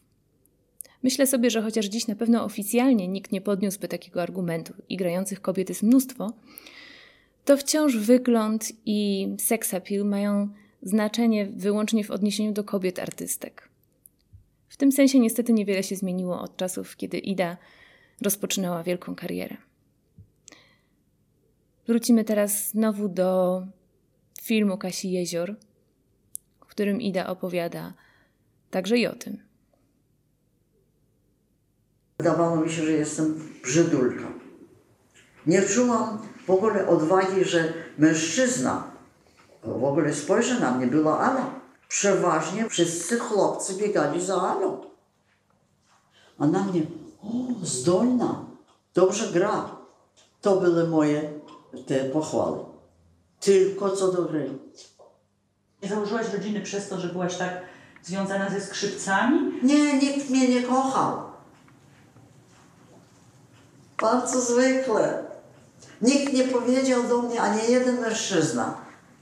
Myślę 1.03 1.27
sobie, 1.27 1.51
że 1.51 1.63
chociaż 1.63 1.87
dziś 1.87 2.07
na 2.07 2.15
pewno 2.15 2.45
oficjalnie 2.45 3.09
nikt 3.09 3.33
nie 3.33 3.41
podniósłby 3.41 3.89
takiego 3.89 4.23
argumentu 4.23 4.73
i 4.89 4.97
grających 4.97 5.41
kobiet 5.41 5.69
jest 5.69 5.83
mnóstwo, 5.83 6.33
to 7.49 7.57
wciąż 7.57 7.97
wygląd 7.97 8.73
i 8.87 9.29
sex 9.39 9.75
appeal 9.75 10.05
mają 10.05 10.49
znaczenie 10.83 11.47
wyłącznie 11.47 12.05
w 12.05 12.11
odniesieniu 12.11 12.53
do 12.53 12.65
kobiet 12.65 12.99
artystek. 12.99 13.69
W 14.69 14.77
tym 14.77 14.93
sensie 14.93 15.19
niestety 15.19 15.53
niewiele 15.53 15.83
się 15.83 15.97
zmieniło 15.97 16.41
od 16.41 16.57
czasów, 16.57 16.97
kiedy 16.97 17.19
Ida 17.19 17.57
rozpoczynała 18.23 18.83
wielką 18.83 19.15
karierę. 19.15 19.57
Wrócimy 21.87 22.25
teraz 22.25 22.69
znowu 22.71 23.09
do 23.09 23.63
filmu 24.43 24.79
Kasi 24.79 25.11
Jezior, 25.11 25.57
w 26.61 26.67
którym 26.67 27.01
Ida 27.01 27.27
opowiada 27.27 27.95
także 28.71 28.99
i 28.99 29.07
o 29.07 29.15
tym. 29.15 29.39
Wydawało 32.19 32.57
mi 32.57 32.71
się, 32.71 32.83
że 32.83 32.93
jestem 32.93 33.51
brzydulką. 33.63 34.25
Nie 35.47 35.63
czułam 35.63 36.19
w 36.49 36.51
ogóle 36.51 36.87
odwagi, 36.89 37.45
że 37.45 37.73
mężczyzna 37.99 38.83
w 39.63 39.85
ogóle 39.85 40.15
spojrzy 40.15 40.61
na 40.61 40.71
mnie, 40.71 40.87
była 40.87 41.19
Ala. 41.19 41.51
Przeważnie 41.89 42.69
wszyscy 42.69 43.19
chłopcy 43.19 43.75
biegali 43.75 44.21
za 44.25 44.43
Alą. 44.43 44.81
A 46.39 46.47
na 46.47 46.65
mnie, 46.65 46.83
o, 47.23 47.65
zdolna, 47.67 48.45
dobrze 48.95 49.33
gra. 49.33 49.71
To 50.41 50.61
były 50.61 50.89
moje 50.89 51.33
te 51.87 52.05
pochwały. 52.05 52.59
Tylko 53.41 53.91
co 53.91 54.13
do 54.13 54.23
gry. 54.23 54.51
Nie 55.83 55.89
założyłaś 55.89 56.33
rodziny 56.33 56.61
przez 56.61 56.89
to, 56.89 57.01
że 57.01 57.09
byłaś 57.09 57.37
tak 57.37 57.61
związana 58.03 58.51
ze 58.51 58.61
skrzypcami? 58.61 59.39
Nie, 59.63 59.99
nikt 59.99 60.31
mnie 60.31 60.49
nie 60.49 60.63
kochał. 60.63 61.23
Bardzo 64.01 64.41
zwykle. 64.41 65.28
Nikt 66.03 66.33
nie 66.33 66.45
powiedział 66.45 67.03
do 67.03 67.23
mnie, 67.23 67.41
ani 67.41 67.73
jeden 67.73 68.01
mężczyzna, 68.01 68.75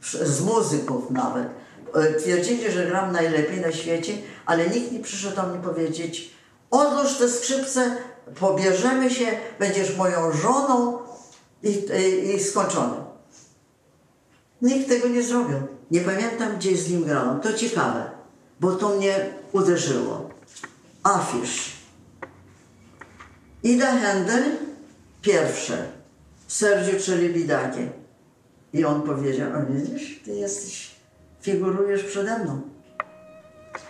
z 0.02 0.40
muzyków 0.40 1.10
nawet. 1.10 1.48
E, 1.94 2.14
twierdzili, 2.14 2.70
że 2.70 2.86
gram 2.86 3.12
najlepiej 3.12 3.60
na 3.60 3.72
świecie, 3.72 4.12
ale 4.46 4.68
nikt 4.68 4.92
nie 4.92 5.00
przyszedł 5.00 5.36
do 5.36 5.42
mnie 5.42 5.58
powiedzieć 5.58 6.36
odłóż 6.70 7.18
te 7.18 7.28
skrzypce, 7.28 7.96
pobierzemy 8.40 9.10
się, 9.10 9.26
będziesz 9.58 9.96
moją 9.96 10.32
żoną 10.32 10.98
i, 11.62 11.68
i, 11.68 12.34
i. 12.34 12.40
Nikt 14.62 14.88
tego 14.88 15.08
nie 15.08 15.22
zrobił. 15.22 15.58
Nie 15.90 16.00
pamiętam, 16.00 16.56
gdzie 16.56 16.76
z 16.76 16.90
nim 16.90 17.04
grałam. 17.04 17.40
To 17.40 17.52
ciekawe, 17.52 18.10
bo 18.60 18.72
to 18.72 18.88
mnie 18.88 19.34
uderzyło. 19.52 20.30
Afisz. 21.02 21.72
Ida 23.62 23.92
Händel, 23.92 24.42
pierwsze. 25.22 25.95
Sergiu 26.46 27.00
Czelibidakie. 27.00 27.88
I 28.72 28.84
on 28.84 29.02
powiedział, 29.02 29.50
o 29.52 29.72
widzisz, 29.72 30.20
ty 30.24 30.30
jesteś, 30.30 30.90
figurujesz 31.40 32.04
przede 32.04 32.38
mną. 32.38 32.60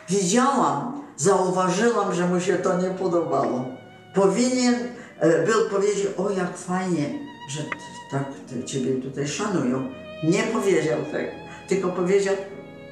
Widziałam, 0.08 1.02
zauważyłam, 1.16 2.14
że 2.14 2.26
mu 2.28 2.40
się 2.40 2.56
to 2.56 2.78
nie 2.82 2.90
podobało. 2.90 3.64
Powinien 4.14 4.74
e, 5.18 5.46
był 5.46 5.70
powiedzieć, 5.70 6.06
o 6.18 6.30
jak 6.30 6.58
fajnie, 6.58 7.18
że 7.50 7.62
tak 8.10 8.24
ciebie 8.64 8.94
tutaj 9.02 9.28
szanują. 9.28 9.90
Nie 10.24 10.42
powiedział 10.42 10.98
tego, 11.12 11.30
tylko 11.68 11.88
powiedział, 11.88 12.34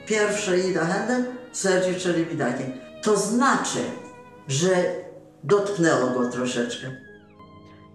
pierwsze 0.07 0.59
Ida 0.59 0.81
Händel, 0.81 1.25
Sergiu 1.53 2.01
Czelibidakie. 2.01 2.65
To 3.03 3.17
znaczy, 3.17 3.79
że 4.49 4.71
dotknęło 5.45 6.11
go 6.11 6.31
troszeczkę. 6.31 7.04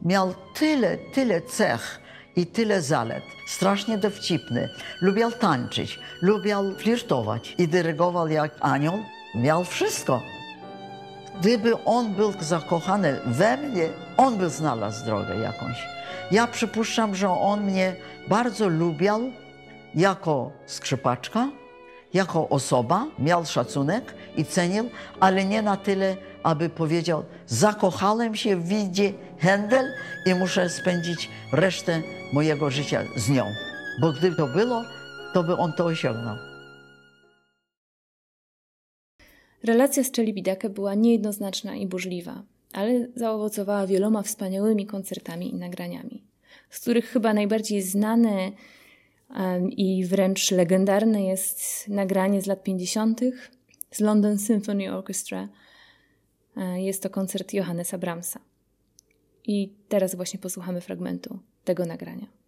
Miał 0.05 0.33
tyle, 0.53 0.97
tyle 0.97 1.41
cech 1.41 1.99
i 2.35 2.45
tyle 2.45 2.81
zalet. 2.81 3.23
Strasznie 3.47 3.97
dowcipny. 3.97 4.69
Lubiał 5.01 5.31
tańczyć, 5.31 5.99
lubiał 6.21 6.63
flirtować 6.77 7.55
i 7.57 7.67
dyrygował 7.67 8.27
jak 8.27 8.51
anioł. 8.59 8.99
miał 9.35 9.63
wszystko. 9.63 10.21
Gdyby 11.39 11.83
on 11.83 12.13
był 12.13 12.33
zakochany 12.39 13.19
we 13.25 13.57
mnie, 13.57 13.89
on 14.17 14.37
by 14.37 14.49
znalazł 14.49 15.05
drogę 15.05 15.35
jakąś. 15.35 15.87
Ja 16.31 16.47
przypuszczam, 16.47 17.15
że 17.15 17.29
on 17.29 17.63
mnie 17.63 17.95
bardzo 18.27 18.67
lubił 18.67 19.31
jako 19.95 20.51
skrzypaczka, 20.65 21.49
jako 22.13 22.49
osoba, 22.49 23.05
miał 23.19 23.45
szacunek 23.45 24.13
i 24.37 24.45
cenił, 24.45 24.89
ale 25.19 25.45
nie 25.45 25.61
na 25.61 25.77
tyle, 25.77 26.17
aby 26.43 26.69
powiedział, 26.69 27.23
zakochałem 27.47 28.35
się 28.35 28.55
w 28.55 28.67
widzie 28.67 29.13
Händel 29.41 29.85
i 30.25 30.35
muszę 30.35 30.69
spędzić 30.69 31.29
resztę 31.53 32.01
mojego 32.33 32.69
życia 32.69 33.03
z 33.15 33.29
nią. 33.29 33.45
Bo 34.01 34.11
gdyby 34.13 34.35
to 34.35 34.47
było, 34.47 34.83
to 35.33 35.43
by 35.43 35.57
on 35.57 35.73
to 35.73 35.85
osiągnął. 35.85 36.35
Relacja 39.63 40.03
z 40.03 40.11
Czelibidakę 40.11 40.69
była 40.69 40.95
niejednoznaczna 40.95 41.75
i 41.75 41.87
burzliwa, 41.87 42.43
ale 42.73 43.07
zaowocowała 43.15 43.87
wieloma 43.87 44.23
wspaniałymi 44.23 44.85
koncertami 44.85 45.49
i 45.49 45.55
nagraniami, 45.55 46.23
z 46.69 46.79
których 46.79 47.05
chyba 47.05 47.33
najbardziej 47.33 47.81
znane 47.81 48.51
i 49.69 50.05
wręcz 50.05 50.51
legendarne 50.51 51.23
jest 51.23 51.87
nagranie 51.87 52.41
z 52.41 52.45
lat 52.45 52.63
50. 52.63 53.21
z 53.91 53.99
London 53.99 54.37
Symphony 54.37 54.97
Orchestra. 54.97 55.49
E, 56.59 56.81
jest 56.81 57.03
to 57.03 57.09
koncert 57.09 57.53
Johannesa 57.53 57.97
Brahmsa. 57.97 58.39
I 59.45 59.73
teraz 59.89 60.15
właśnie 60.15 60.39
posłuchamy 60.39 60.81
fragmentu 60.81 61.39
tego 61.63 61.85
nagrania. 61.85 62.38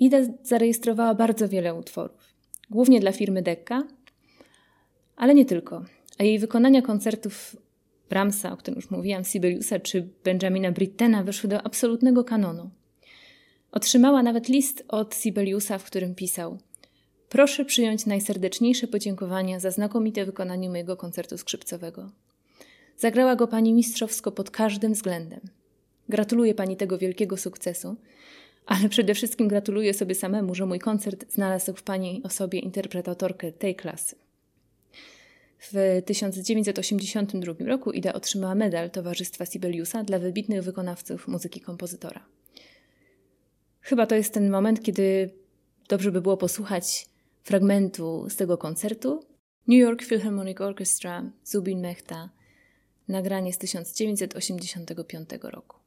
Ida 0.00 0.18
zarejestrowała 0.42 1.14
bardzo 1.14 1.48
wiele 1.48 1.74
utworów, 1.74 2.34
głównie 2.70 3.00
dla 3.00 3.12
firmy 3.12 3.42
Decca, 3.42 3.82
ale 5.16 5.34
nie 5.34 5.44
tylko. 5.44 5.84
A 6.18 6.24
jej 6.24 6.38
wykonania 6.38 6.82
koncertów 6.82 7.56
Brahmsa, 8.08 8.52
o 8.52 8.56
którym 8.56 8.76
już 8.76 8.90
mówiłam, 8.90 9.24
Sibeliusa 9.24 9.80
czy 9.80 10.08
Benjamina 10.24 10.72
Brittena 10.72 11.22
wyszły 11.22 11.48
do 11.48 11.62
absolutnego 11.62 12.24
kanonu. 12.24 12.70
Otrzymała 13.72 14.22
nawet 14.22 14.48
list 14.48 14.84
od 14.88 15.14
Sibeliusa, 15.14 15.78
w 15.78 15.84
którym 15.84 16.14
pisał: 16.14 16.58
Proszę 17.28 17.64
przyjąć 17.64 18.06
najserdeczniejsze 18.06 18.86
podziękowania 18.86 19.60
za 19.60 19.70
znakomite 19.70 20.24
wykonanie 20.24 20.70
mojego 20.70 20.96
koncertu 20.96 21.38
skrzypcowego. 21.38 22.10
Zagrała 22.96 23.36
go 23.36 23.48
pani 23.48 23.72
mistrzowsko 23.74 24.32
pod 24.32 24.50
każdym 24.50 24.92
względem. 24.92 25.40
Gratuluję 26.08 26.54
pani 26.54 26.76
tego 26.76 26.98
wielkiego 26.98 27.36
sukcesu 27.36 27.96
ale 28.66 28.88
przede 28.88 29.14
wszystkim 29.14 29.48
gratuluję 29.48 29.94
sobie 29.94 30.14
samemu, 30.14 30.54
że 30.54 30.66
mój 30.66 30.78
koncert 30.78 31.32
znalazł 31.32 31.74
w 31.74 31.82
pani 31.82 32.22
osobie 32.24 32.58
interpretatorkę 32.58 33.52
tej 33.52 33.76
klasy. 33.76 34.16
W 35.60 36.02
1982 36.06 37.54
roku 37.66 37.92
Ida 37.92 38.12
otrzymała 38.12 38.54
medal 38.54 38.90
Towarzystwa 38.90 39.46
Sibeliusa 39.46 40.04
dla 40.04 40.18
wybitnych 40.18 40.62
wykonawców 40.62 41.28
muzyki 41.28 41.60
kompozytora. 41.60 42.26
Chyba 43.80 44.06
to 44.06 44.14
jest 44.14 44.34
ten 44.34 44.50
moment, 44.50 44.82
kiedy 44.82 45.30
dobrze 45.88 46.12
by 46.12 46.20
było 46.20 46.36
posłuchać 46.36 47.06
fragmentu 47.42 48.26
z 48.28 48.36
tego 48.36 48.58
koncertu. 48.58 49.24
New 49.68 49.78
York 49.78 50.04
Philharmonic 50.04 50.60
Orchestra, 50.60 51.32
Zubin 51.44 51.80
Mehta, 51.80 52.30
nagranie 53.08 53.52
z 53.52 53.58
1985 53.58 55.30
roku. 55.42 55.79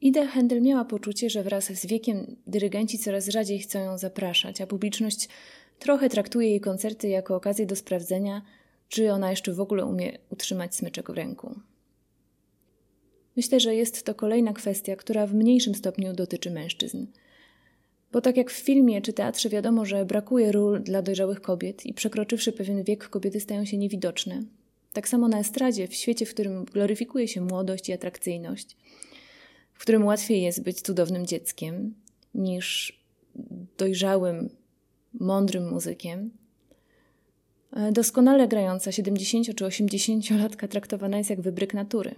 Ida 0.00 0.26
Händel 0.26 0.62
miała 0.62 0.84
poczucie, 0.84 1.30
że 1.30 1.42
wraz 1.42 1.64
z 1.64 1.86
wiekiem 1.86 2.36
dyrygenci 2.46 2.98
coraz 2.98 3.28
rzadziej 3.28 3.58
chcą 3.58 3.78
ją 3.78 3.98
zapraszać, 3.98 4.60
a 4.60 4.66
publiczność 4.66 5.28
trochę 5.78 6.08
traktuje 6.08 6.50
jej 6.50 6.60
koncerty 6.60 7.08
jako 7.08 7.36
okazję 7.36 7.66
do 7.66 7.76
sprawdzenia, 7.76 8.42
czy 8.88 9.12
ona 9.12 9.30
jeszcze 9.30 9.52
w 9.52 9.60
ogóle 9.60 9.84
umie 9.84 10.18
utrzymać 10.30 10.74
smyczek 10.74 11.10
w 11.10 11.14
ręku. 11.14 11.60
Myślę, 13.36 13.60
że 13.60 13.74
jest 13.74 14.04
to 14.04 14.14
kolejna 14.14 14.52
kwestia, 14.52 14.96
która 14.96 15.26
w 15.26 15.34
mniejszym 15.34 15.74
stopniu 15.74 16.12
dotyczy 16.12 16.50
mężczyzn. 16.50 17.06
Bo 18.12 18.20
tak 18.20 18.36
jak 18.36 18.50
w 18.50 18.58
filmie 18.58 19.02
czy 19.02 19.12
teatrze 19.12 19.48
wiadomo, 19.48 19.84
że 19.84 20.04
brakuje 20.04 20.52
ról 20.52 20.82
dla 20.82 21.02
dojrzałych 21.02 21.40
kobiet 21.40 21.86
i 21.86 21.94
przekroczywszy 21.94 22.52
pewien 22.52 22.82
wiek 22.82 23.08
kobiety 23.08 23.40
stają 23.40 23.64
się 23.64 23.76
niewidoczne, 23.76 24.42
tak 24.92 25.08
samo 25.08 25.28
na 25.28 25.38
estradzie, 25.38 25.88
w 25.88 25.94
świecie, 25.94 26.26
w 26.26 26.34
którym 26.34 26.64
gloryfikuje 26.64 27.28
się 27.28 27.40
młodość 27.40 27.88
i 27.88 27.92
atrakcyjność, 27.92 28.76
w 29.76 29.82
którym 29.82 30.04
łatwiej 30.04 30.42
jest 30.42 30.62
być 30.62 30.80
cudownym 30.80 31.26
dzieckiem 31.26 31.94
niż 32.34 32.98
dojrzałym, 33.78 34.50
mądrym 35.20 35.68
muzykiem, 35.68 36.30
e, 37.72 37.92
doskonale 37.92 38.48
grająca 38.48 38.92
70 38.92 39.54
czy 39.54 39.64
80-latka 39.64 40.68
traktowana 40.68 41.18
jest 41.18 41.30
jak 41.30 41.40
wybryk 41.40 41.74
natury. 41.74 42.14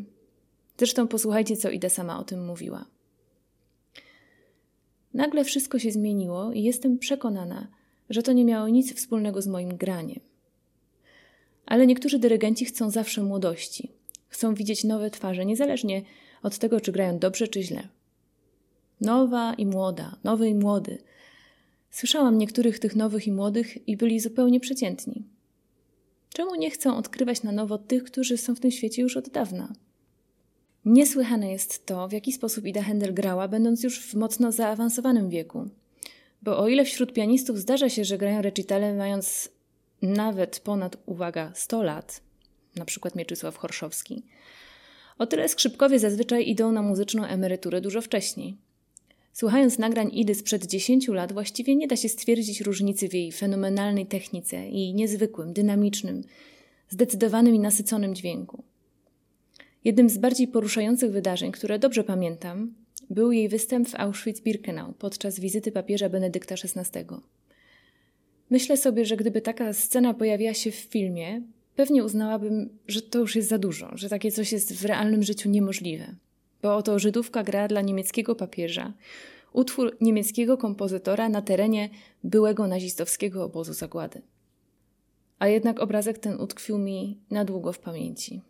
Zresztą 0.79 1.09
posłuchajcie, 1.09 1.57
co 1.57 1.71
Ida 1.71 1.89
sama 1.89 2.19
o 2.19 2.25
tym 2.25 2.47
mówiła. 2.47 2.85
Nagle 5.15 5.45
wszystko 5.45 5.79
się 5.79 5.91
zmieniło 5.91 6.53
i 6.53 6.63
jestem 6.63 6.99
przekonana, 6.99 7.69
że 8.11 8.23
to 8.23 8.33
nie 8.33 8.45
miało 8.45 8.69
nic 8.69 8.95
wspólnego 8.95 9.43
z 9.43 9.47
moim 9.47 9.77
graniem. 9.77 10.21
Ale 11.67 11.87
niektórzy 11.87 12.19
dyrygenci 12.19 12.65
chcą 12.65 12.91
zawsze 12.91 13.23
młodości. 13.23 13.93
Chcą 14.29 14.55
widzieć 14.55 14.85
nowe 14.85 15.11
twarze, 15.11 15.47
niezależnie 15.47 16.03
od 16.43 16.59
tego, 16.59 16.81
czy 16.81 16.93
grają 16.93 17.19
dobrze, 17.19 17.49
czy 17.49 17.63
źle. 17.63 17.89
Nowa 19.01 19.55
i 19.55 19.67
młoda, 19.67 20.17
nowy 20.25 20.49
i 20.49 20.55
młody. 20.55 20.99
Słyszałam 21.91 22.39
niektórych 22.39 22.79
tych 22.79 22.97
nowych 22.97 23.27
i 23.27 23.33
młodych 23.33 23.89
i 23.89 23.97
byli 23.97 24.21
zupełnie 24.21 24.61
przeciętni. 24.61 25.25
Czemu 26.33 26.55
nie 26.55 26.71
chcą 26.71 26.97
odkrywać 26.97 27.43
na 27.43 27.53
nowo 27.53 27.79
tych, 27.79 28.05
którzy 28.05 28.37
są 28.37 28.55
w 28.55 28.61
tym 28.61 28.71
świecie 28.71 29.03
już 29.03 29.17
od 29.17 29.29
dawna? 29.29 29.73
Niesłychane 30.85 31.51
jest 31.51 31.87
to, 31.87 32.09
w 32.09 32.13
jaki 32.13 32.33
sposób 32.33 32.67
Ida 32.67 32.83
Händel 32.83 33.15
grała, 33.15 33.49
będąc 33.49 33.83
już 33.83 34.07
w 34.07 34.15
mocno 34.15 34.53
zaawansowanym 34.53 35.29
wieku. 35.29 35.69
Bo 36.43 36.59
o 36.59 36.69
ile 36.69 36.85
wśród 36.85 37.13
pianistów 37.13 37.59
zdarza 37.59 37.89
się, 37.89 38.05
że 38.05 38.19
grają 38.19 38.43
recitale 38.43 38.95
mając 38.95 39.49
nawet 40.03 40.61
ponad, 40.61 40.97
uwaga, 41.07 41.53
100 41.55 41.83
lat, 41.83 42.21
na 42.77 42.85
przykład 42.85 43.15
Mieczysław 43.15 43.57
Horszowski, 43.57 44.23
o 45.19 45.27
tyle 45.27 45.49
skrzypkowie 45.49 45.99
zazwyczaj 45.99 46.49
idą 46.49 46.73
na 46.73 46.83
muzyczną 46.83 47.25
emeryturę 47.25 47.81
dużo 47.81 48.01
wcześniej. 48.01 48.57
Słuchając 49.33 49.79
nagrań 49.79 50.11
Idy 50.13 50.35
sprzed 50.35 50.67
10 50.67 51.09
lat, 51.09 51.33
właściwie 51.33 51.77
nie 51.77 51.89
da 51.89 51.97
się 51.97 52.09
stwierdzić 52.09 52.61
różnicy 52.61 53.09
w 53.09 53.15
jej 53.15 53.33
fenomenalnej 53.33 54.07
technice 54.07 54.69
i 54.69 54.95
niezwykłym, 54.95 55.53
dynamicznym, 55.53 56.25
zdecydowanym 56.89 57.55
i 57.55 57.59
nasyconym 57.59 58.15
dźwięku. 58.15 58.63
Jednym 59.85 60.11
z 60.11 60.19
bardziej 60.19 60.49
poruszających 60.49 61.13
wydarzeń, 61.13 61.53
które 61.53 61.79
dobrze 61.79 62.05
pamiętam, 62.05 62.75
był 63.11 63.33
jej 63.33 63.49
występ 63.49 63.89
w 63.89 63.95
Auschwitz-Birkenau 63.95 64.93
podczas 64.99 65.41
wizyty 65.41 65.73
papieża 65.73 66.09
Benedykta 66.09 66.55
XVI. 66.55 67.05
Myślę 68.51 68.77
sobie, 68.77 69.05
że 69.05 69.17
gdyby 69.17 69.41
taka 69.41 69.73
scena 69.73 70.15
pojawiła 70.15 70.55
się 70.55 70.71
w 70.71 70.75
filmie, 70.75 71.43
pewnie 71.79 72.05
uznałabym, 72.05 72.79
że 72.89 73.03
to 73.03 73.19
już 73.19 73.37
jest 73.37 73.49
za 73.49 73.59
dużo, 73.59 73.91
że 73.95 74.09
takie 74.09 74.33
coś 74.33 74.53
jest 74.53 74.75
w 74.75 74.85
realnym 74.85 75.23
życiu 75.23 75.51
niemożliwe. 75.51 76.15
Bo 76.63 76.77
oto 76.77 76.99
Żydówka 76.99 77.43
gra 77.43 77.69
dla 77.69 77.81
niemieckiego 77.81 78.35
papieża 78.35 78.93
utwór 79.53 79.97
niemieckiego 80.01 80.57
kompozytora 80.57 81.29
na 81.29 81.43
terenie 81.43 81.89
byłego 82.25 82.67
nazistowskiego 82.67 83.45
obozu 83.45 83.73
zagłady. 83.73 84.23
A 85.39 85.47
jednak 85.49 85.81
obrazek 85.81 86.19
ten 86.19 86.41
utkwił 86.41 86.79
mi 86.79 87.21
na 87.31 87.45
długo 87.45 87.73
w 87.73 87.79
pamięci. 87.79 88.43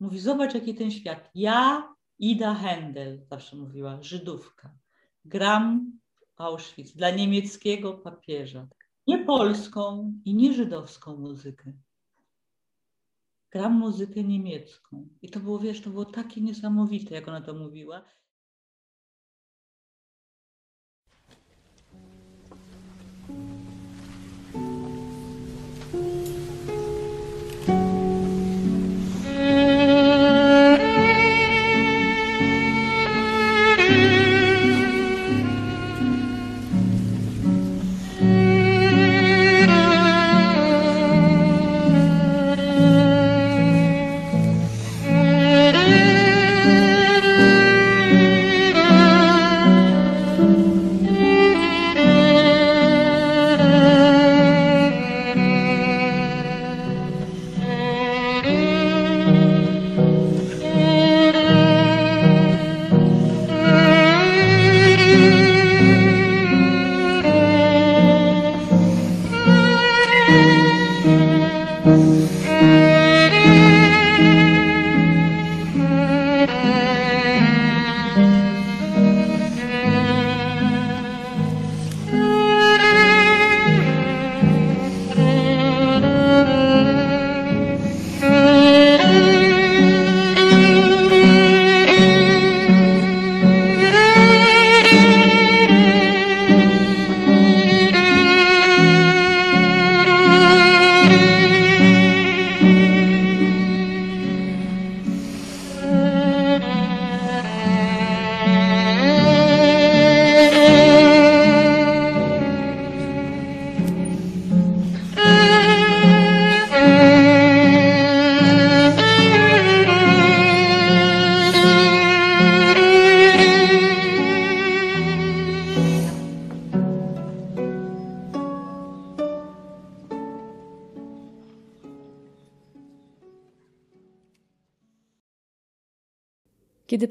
Mówi, 0.00 0.18
zobacz 0.18 0.54
jaki 0.54 0.74
ten 0.74 0.90
świat. 0.90 1.30
Ja, 1.34 1.88
Ida 2.18 2.54
Händel, 2.54 3.18
zawsze 3.30 3.56
mówiła, 3.56 4.02
Żydówka. 4.02 4.70
Gram 5.24 5.92
Auschwitz 6.36 6.96
dla 6.96 7.10
niemieckiego 7.10 7.92
papieża. 7.94 8.68
Nie 9.08 9.18
polską 9.24 10.12
i 10.24 10.34
nie 10.34 10.52
żydowską 10.52 11.16
muzykę. 11.16 11.72
Gram 13.50 13.72
muzykę 13.72 14.24
niemiecką. 14.24 15.08
I 15.22 15.30
to 15.30 15.40
było, 15.40 15.58
wiesz, 15.58 15.80
to 15.80 15.90
było 15.90 16.04
takie 16.04 16.40
niesamowite, 16.40 17.14
jak 17.14 17.28
ona 17.28 17.40
to 17.40 17.54
mówiła. 17.54 18.04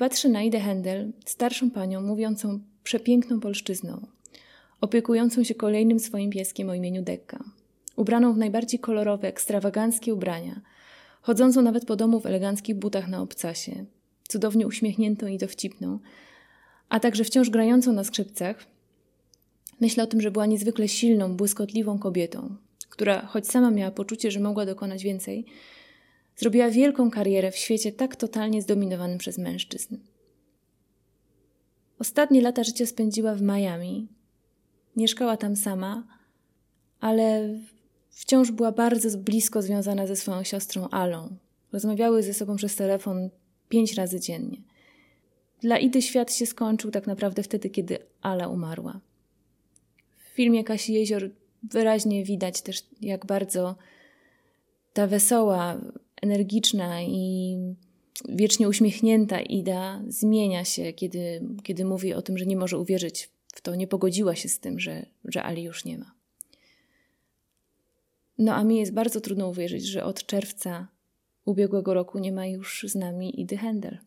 Patrzę 0.07 0.29
na 0.29 0.43
Idę 0.43 0.59
Händel, 0.59 1.11
starszą 1.25 1.71
panią 1.71 2.01
mówiącą 2.01 2.59
przepiękną 2.83 3.39
polszczyzną, 3.39 4.07
opiekującą 4.81 5.43
się 5.43 5.55
kolejnym 5.55 5.99
swoim 5.99 6.31
pieskiem 6.31 6.69
o 6.69 6.73
imieniu 6.73 7.01
Dekka, 7.01 7.43
ubraną 7.95 8.33
w 8.33 8.37
najbardziej 8.37 8.79
kolorowe, 8.79 9.27
ekstrawaganckie 9.27 10.13
ubrania, 10.13 10.61
chodzącą 11.21 11.61
nawet 11.61 11.85
po 11.85 11.95
domu 11.95 12.19
w 12.19 12.25
eleganckich 12.25 12.75
butach 12.75 13.07
na 13.07 13.21
obcasie, 13.21 13.85
cudownie 14.27 14.67
uśmiechniętą 14.67 15.27
i 15.27 15.37
dowcipną, 15.37 15.99
a 16.89 16.99
także 16.99 17.23
wciąż 17.23 17.49
grającą 17.49 17.93
na 17.93 18.03
skrzypcach, 18.03 18.65
myślę 19.79 20.03
o 20.03 20.07
tym, 20.07 20.21
że 20.21 20.31
była 20.31 20.45
niezwykle 20.45 20.87
silną, 20.87 21.35
błyskotliwą 21.35 21.99
kobietą, 21.99 22.55
która, 22.89 23.25
choć 23.25 23.47
sama 23.47 23.71
miała 23.71 23.91
poczucie, 23.91 24.31
że 24.31 24.39
mogła 24.39 24.65
dokonać 24.65 25.03
więcej, 25.03 25.45
Zrobiła 26.37 26.69
wielką 26.69 27.11
karierę 27.11 27.51
w 27.51 27.57
świecie 27.57 27.91
tak 27.91 28.15
totalnie 28.15 28.61
zdominowanym 28.61 29.17
przez 29.17 29.37
mężczyzn. 29.37 29.97
Ostatnie 31.99 32.41
lata 32.41 32.63
życia 32.63 32.85
spędziła 32.85 33.35
w 33.35 33.41
Miami. 33.41 34.07
Mieszkała 34.95 35.37
tam 35.37 35.55
sama, 35.55 36.07
ale 36.99 37.49
wciąż 38.09 38.51
była 38.51 38.71
bardzo 38.71 39.17
blisko 39.17 39.61
związana 39.61 40.07
ze 40.07 40.15
swoją 40.15 40.43
siostrą 40.43 40.89
Alą. 40.89 41.37
Rozmawiały 41.71 42.23
ze 42.23 42.33
sobą 42.33 42.55
przez 42.55 42.75
telefon 42.75 43.29
pięć 43.69 43.93
razy 43.93 44.19
dziennie. 44.19 44.57
Dla 45.61 45.77
Idy 45.77 46.01
świat 46.01 46.33
się 46.33 46.45
skończył 46.45 46.91
tak 46.91 47.07
naprawdę 47.07 47.43
wtedy, 47.43 47.69
kiedy 47.69 47.99
Ala 48.21 48.47
umarła. 48.47 48.99
W 50.17 50.35
filmie 50.35 50.63
Kasi 50.63 50.93
Jezior 50.93 51.29
wyraźnie 51.63 52.23
widać 52.23 52.61
też, 52.61 52.83
jak 53.01 53.25
bardzo 53.25 53.75
ta 54.93 55.07
wesoła, 55.07 55.77
energiczna 56.21 57.01
i 57.01 57.57
wiecznie 58.29 58.67
uśmiechnięta 58.67 59.41
Ida 59.41 60.01
zmienia 60.07 60.65
się, 60.65 60.93
kiedy, 60.93 61.41
kiedy 61.63 61.85
mówi 61.85 62.13
o 62.13 62.21
tym, 62.21 62.37
że 62.37 62.45
nie 62.45 62.57
może 62.57 62.77
uwierzyć 62.77 63.29
w 63.53 63.61
to, 63.61 63.75
nie 63.75 63.87
pogodziła 63.87 64.35
się 64.35 64.49
z 64.49 64.59
tym, 64.59 64.79
że, 64.79 65.05
że 65.25 65.43
Ali 65.43 65.63
już 65.63 65.85
nie 65.85 65.97
ma. 65.97 66.11
No 68.37 68.55
a 68.55 68.63
mi 68.63 68.77
jest 68.77 68.93
bardzo 68.93 69.21
trudno 69.21 69.49
uwierzyć, 69.49 69.85
że 69.85 70.03
od 70.03 70.25
czerwca 70.25 70.87
ubiegłego 71.45 71.93
roku 71.93 72.19
nie 72.19 72.31
ma 72.31 72.45
już 72.45 72.85
z 72.87 72.95
nami 72.95 73.41
Idy 73.41 73.57
Händel. 73.57 73.97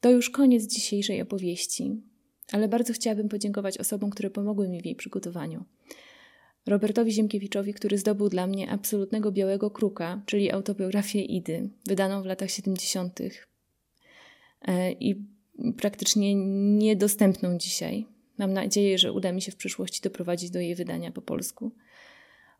To 0.00 0.10
już 0.10 0.30
koniec 0.30 0.66
dzisiejszej 0.66 1.22
opowieści, 1.22 2.02
ale 2.52 2.68
bardzo 2.68 2.92
chciałabym 2.92 3.28
podziękować 3.28 3.78
osobom, 3.78 4.10
które 4.10 4.30
pomogły 4.30 4.68
mi 4.68 4.82
w 4.82 4.84
jej 4.86 4.96
przygotowaniu. 4.96 5.64
Robertowi 6.66 7.12
Ziemkiewiczowi, 7.12 7.74
który 7.74 7.98
zdobył 7.98 8.28
dla 8.28 8.46
mnie 8.46 8.70
absolutnego 8.70 9.32
białego 9.32 9.70
kruka, 9.70 10.22
czyli 10.26 10.50
autobiografię 10.50 11.22
Idy, 11.22 11.70
wydaną 11.86 12.22
w 12.22 12.26
latach 12.26 12.50
70. 12.50 13.20
E, 14.62 14.92
i 14.92 15.24
praktycznie 15.76 16.34
niedostępną 16.78 17.58
dzisiaj. 17.58 18.06
Mam 18.38 18.52
nadzieję, 18.52 18.98
że 18.98 19.12
uda 19.12 19.32
mi 19.32 19.42
się 19.42 19.52
w 19.52 19.56
przyszłości 19.56 20.00
doprowadzić 20.02 20.50
do 20.50 20.60
jej 20.60 20.74
wydania 20.74 21.12
po 21.12 21.22
polsku. 21.22 21.72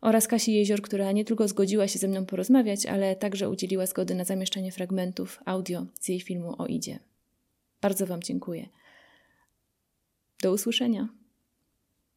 Oraz 0.01 0.27
Kasi 0.27 0.53
Jezior, 0.53 0.81
która 0.81 1.11
nie 1.11 1.25
tylko 1.25 1.47
zgodziła 1.47 1.87
się 1.87 1.99
ze 1.99 2.07
mną 2.07 2.25
porozmawiać, 2.25 2.85
ale 2.85 3.15
także 3.15 3.49
udzieliła 3.49 3.85
zgody 3.85 4.15
na 4.15 4.23
zamieszczanie 4.23 4.71
fragmentów 4.71 5.39
audio 5.45 5.85
z 5.99 6.07
jej 6.07 6.19
filmu 6.19 6.55
o 6.57 6.67
Idzie. 6.67 6.99
Bardzo 7.81 8.07
Wam 8.07 8.23
dziękuję. 8.23 8.69
Do 10.41 10.51
usłyszenia. 10.51 11.20